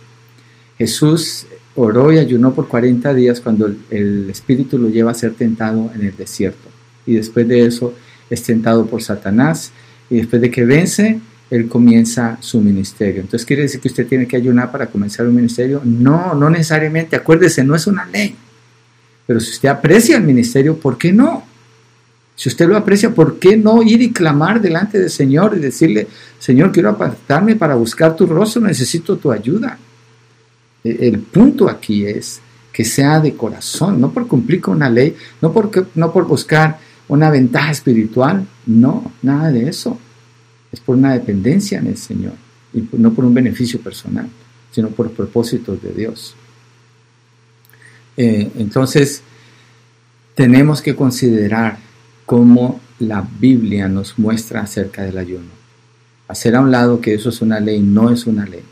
[0.79, 5.91] Jesús oró y ayunó por 40 días cuando el, Espíritu lo lleva a ser tentado
[5.95, 6.69] en el desierto.
[7.07, 7.95] Y después de eso
[8.31, 9.73] es tentado por Satanás
[10.11, 11.21] y después de que vence,
[11.51, 13.21] él comienza su ministerio.
[13.21, 15.81] Entonces, ¿quiere decir que usted tiene que ayunar para comenzar un ministerio?
[15.85, 17.17] No, no necesariamente.
[17.17, 18.35] Acuérdese, no es una ley.
[19.27, 21.45] Pero si usted aprecia el ministerio, ¿por qué no?
[22.37, 26.09] Si usted lo aprecia, ¿por qué no ir y clamar delante del Señor y decirle,
[26.39, 29.79] Señor, quiero apartarme para buscar tu rostro, necesito tu ayuda?
[30.83, 32.41] E, el punto aquí es
[32.73, 36.79] que sea de corazón, no por cumplir con una ley, no, porque, no por buscar
[37.07, 39.99] una ventaja espiritual, no, nada de eso.
[40.73, 42.33] es por una dependencia en el Señor
[42.73, 44.29] y no por un beneficio personal,
[44.73, 46.35] sino por propósitos de Dios.
[48.17, 49.23] Eh, entonces,
[50.35, 51.79] tenemos que considerar
[52.27, 55.51] cómo la Biblia nos muestra acerca del ayuno.
[56.29, 58.63] Hacer a un lado que eso es una ley, no es una ley.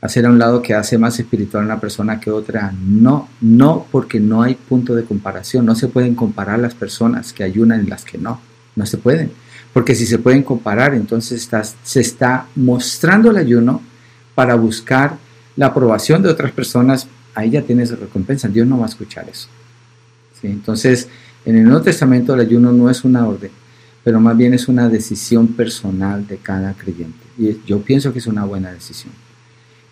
[0.00, 3.86] Hacer a un lado que hace más espiritual a una persona que otra, no, no,
[3.90, 5.64] porque no hay punto de comparación.
[5.64, 8.40] No se pueden comparar las personas que ayunan y las que no.
[8.76, 9.32] No se pueden.
[9.72, 11.48] Porque si se pueden comparar, entonces
[11.82, 13.82] se está mostrando el ayuno
[14.34, 15.16] para buscar
[15.56, 17.06] la aprobación de otras personas.
[17.34, 18.48] Ahí ya tienes recompensa.
[18.48, 19.48] Dios no va a escuchar eso.
[20.42, 21.08] Entonces,
[21.44, 23.50] en el Nuevo Testamento el ayuno no es una orden,
[24.02, 27.18] pero más bien es una decisión personal de cada creyente.
[27.38, 29.12] Y yo pienso que es una buena decisión.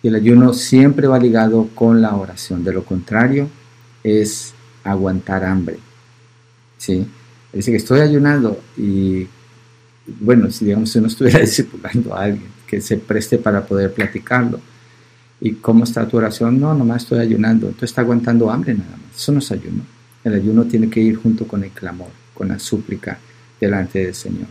[0.01, 2.63] Y el ayuno siempre va ligado con la oración.
[2.63, 3.47] De lo contrario,
[4.03, 5.77] es aguantar hambre.
[6.77, 7.07] ¿Sí?
[7.53, 9.27] Dice que estoy ayunando y,
[10.19, 14.59] bueno, si digamos si uno estuviera discipulando a alguien que se preste para poder platicarlo.
[15.39, 16.59] ¿Y cómo está tu oración?
[16.59, 17.67] No, nomás estoy ayunando.
[17.67, 19.15] Entonces está aguantando hambre nada más.
[19.15, 19.83] Eso no es ayuno.
[20.23, 23.17] El ayuno tiene que ir junto con el clamor, con la súplica
[23.59, 24.47] delante del Señor.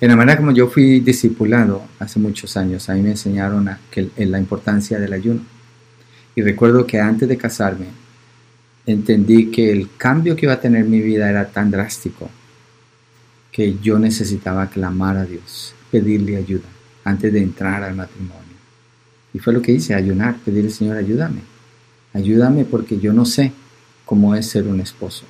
[0.00, 3.68] En la manera como yo fui discipulado hace muchos años, a mí me enseñaron
[4.16, 5.40] la importancia del ayuno.
[6.34, 7.86] Y recuerdo que antes de casarme,
[8.86, 12.28] entendí que el cambio que iba a tener mi vida era tan drástico
[13.52, 16.68] que yo necesitaba clamar a Dios, pedirle ayuda
[17.04, 18.42] antes de entrar al matrimonio.
[19.32, 21.40] Y fue lo que hice, ayunar, pedirle, Señor, ayúdame.
[22.12, 23.52] Ayúdame porque yo no sé
[24.04, 25.24] cómo es ser un esposo.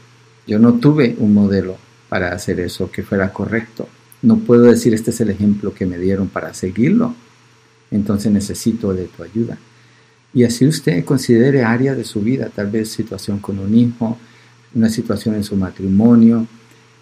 [0.46, 1.76] Yo no tuve un modelo
[2.08, 3.88] para hacer eso que fuera correcto.
[4.22, 7.14] No puedo decir este es el ejemplo que me dieron para seguirlo.
[7.90, 9.58] Entonces necesito de tu ayuda.
[10.32, 14.18] Y así usted considere área de su vida, tal vez situación con un hijo,
[14.74, 16.46] una situación en su matrimonio,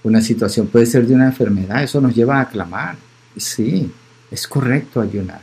[0.05, 2.97] una situación puede ser de una enfermedad, eso nos lleva a clamar.
[3.37, 3.91] Sí,
[4.31, 5.41] es correcto ayunar.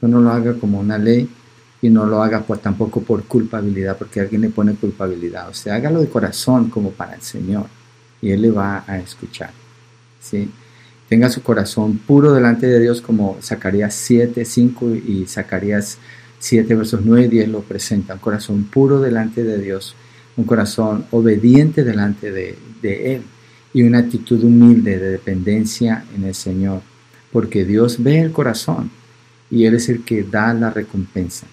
[0.00, 1.28] No lo haga como una ley,
[1.82, 5.48] y no lo haga por, tampoco por culpabilidad, porque alguien le pone culpabilidad.
[5.48, 7.66] O sea, hágalo de corazón como para el Señor
[8.22, 9.50] y Él le va a escuchar.
[10.20, 10.48] ¿sí?
[11.08, 15.98] Tenga su corazón puro delante de Dios como Zacarías 7, 5 y Zacarías
[16.38, 18.14] 7, versos 9 y 10 lo presenta.
[18.14, 19.96] Un corazón puro delante de Dios,
[20.36, 23.22] un corazón obediente delante de, de Él
[23.74, 26.82] y una actitud humilde de dependencia en el Señor,
[27.32, 28.92] porque Dios ve el corazón
[29.50, 31.48] y Él es el que da la recompensa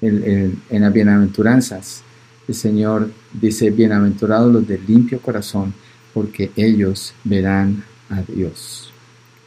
[0.00, 2.02] en, las bienaventuranzas.
[2.48, 5.74] El Señor dice, bienaventurados los de limpio corazón,
[6.12, 8.92] porque ellos verán a Dios.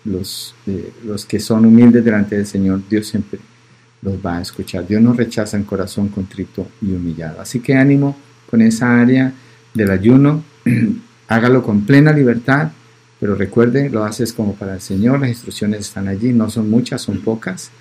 [0.06, 3.40] Los, eh, los que son humildes delante del Señor, Dios siempre
[4.02, 4.86] los va a escuchar.
[4.88, 7.42] Dios no rechaza en corazón contrito y humillado.
[7.42, 8.16] Así que ánimo
[8.50, 9.34] con esa área
[9.74, 10.44] del ayuno.
[11.28, 12.72] Hágalo con plena libertad,
[13.20, 15.22] pero recuerde, lo haces como para el Señor.
[15.22, 17.72] Las instrucciones están allí, no son muchas, son pocas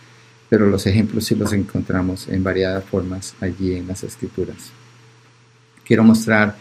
[0.52, 4.70] pero los ejemplos sí los encontramos en variadas formas allí en las escrituras.
[5.82, 6.56] Quiero mostrar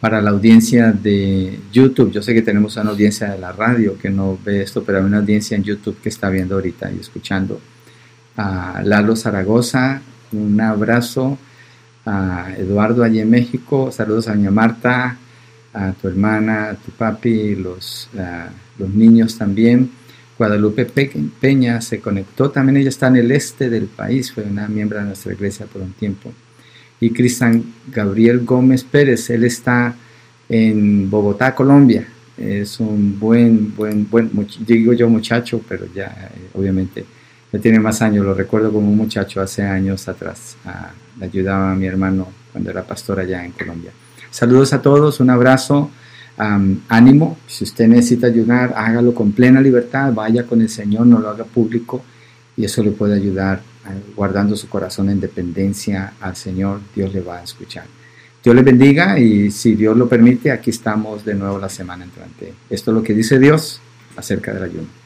[0.00, 4.10] para la audiencia de YouTube, yo sé que tenemos una audiencia de la radio que
[4.10, 7.60] no ve esto, pero hay una audiencia en YouTube que está viendo ahorita y escuchando.
[8.36, 11.38] A Lalo Zaragoza, un abrazo.
[12.04, 15.18] A Eduardo allí en México, saludos a doña Marta,
[15.72, 18.08] a tu hermana, a tu papi, los,
[18.76, 19.92] los niños también.
[20.38, 20.86] Guadalupe
[21.40, 25.06] Peña se conectó, también ella está en el este del país, fue una miembro de
[25.06, 26.32] nuestra iglesia por un tiempo.
[27.00, 29.94] Y Cristian Gabriel Gómez Pérez, él está
[30.48, 32.06] en Bogotá, Colombia.
[32.36, 34.30] Es un buen, buen, buen,
[34.60, 37.04] digo yo muchacho, pero ya eh, obviamente
[37.52, 40.56] ya tiene más años, lo recuerdo como un muchacho hace años atrás.
[40.64, 43.92] Ah, le ayudaba a mi hermano cuando era pastor allá en Colombia.
[44.30, 45.90] Saludos a todos, un abrazo
[46.38, 51.30] ánimo, si usted necesita ayudar, hágalo con plena libertad, vaya con el Señor, no lo
[51.30, 52.02] haga público
[52.56, 53.62] y eso le puede ayudar
[54.14, 57.84] guardando su corazón en dependencia al Señor, Dios le va a escuchar.
[58.42, 62.54] Dios le bendiga y si Dios lo permite, aquí estamos de nuevo la semana entrante.
[62.70, 63.80] Esto es lo que dice Dios
[64.16, 65.05] acerca del ayuno.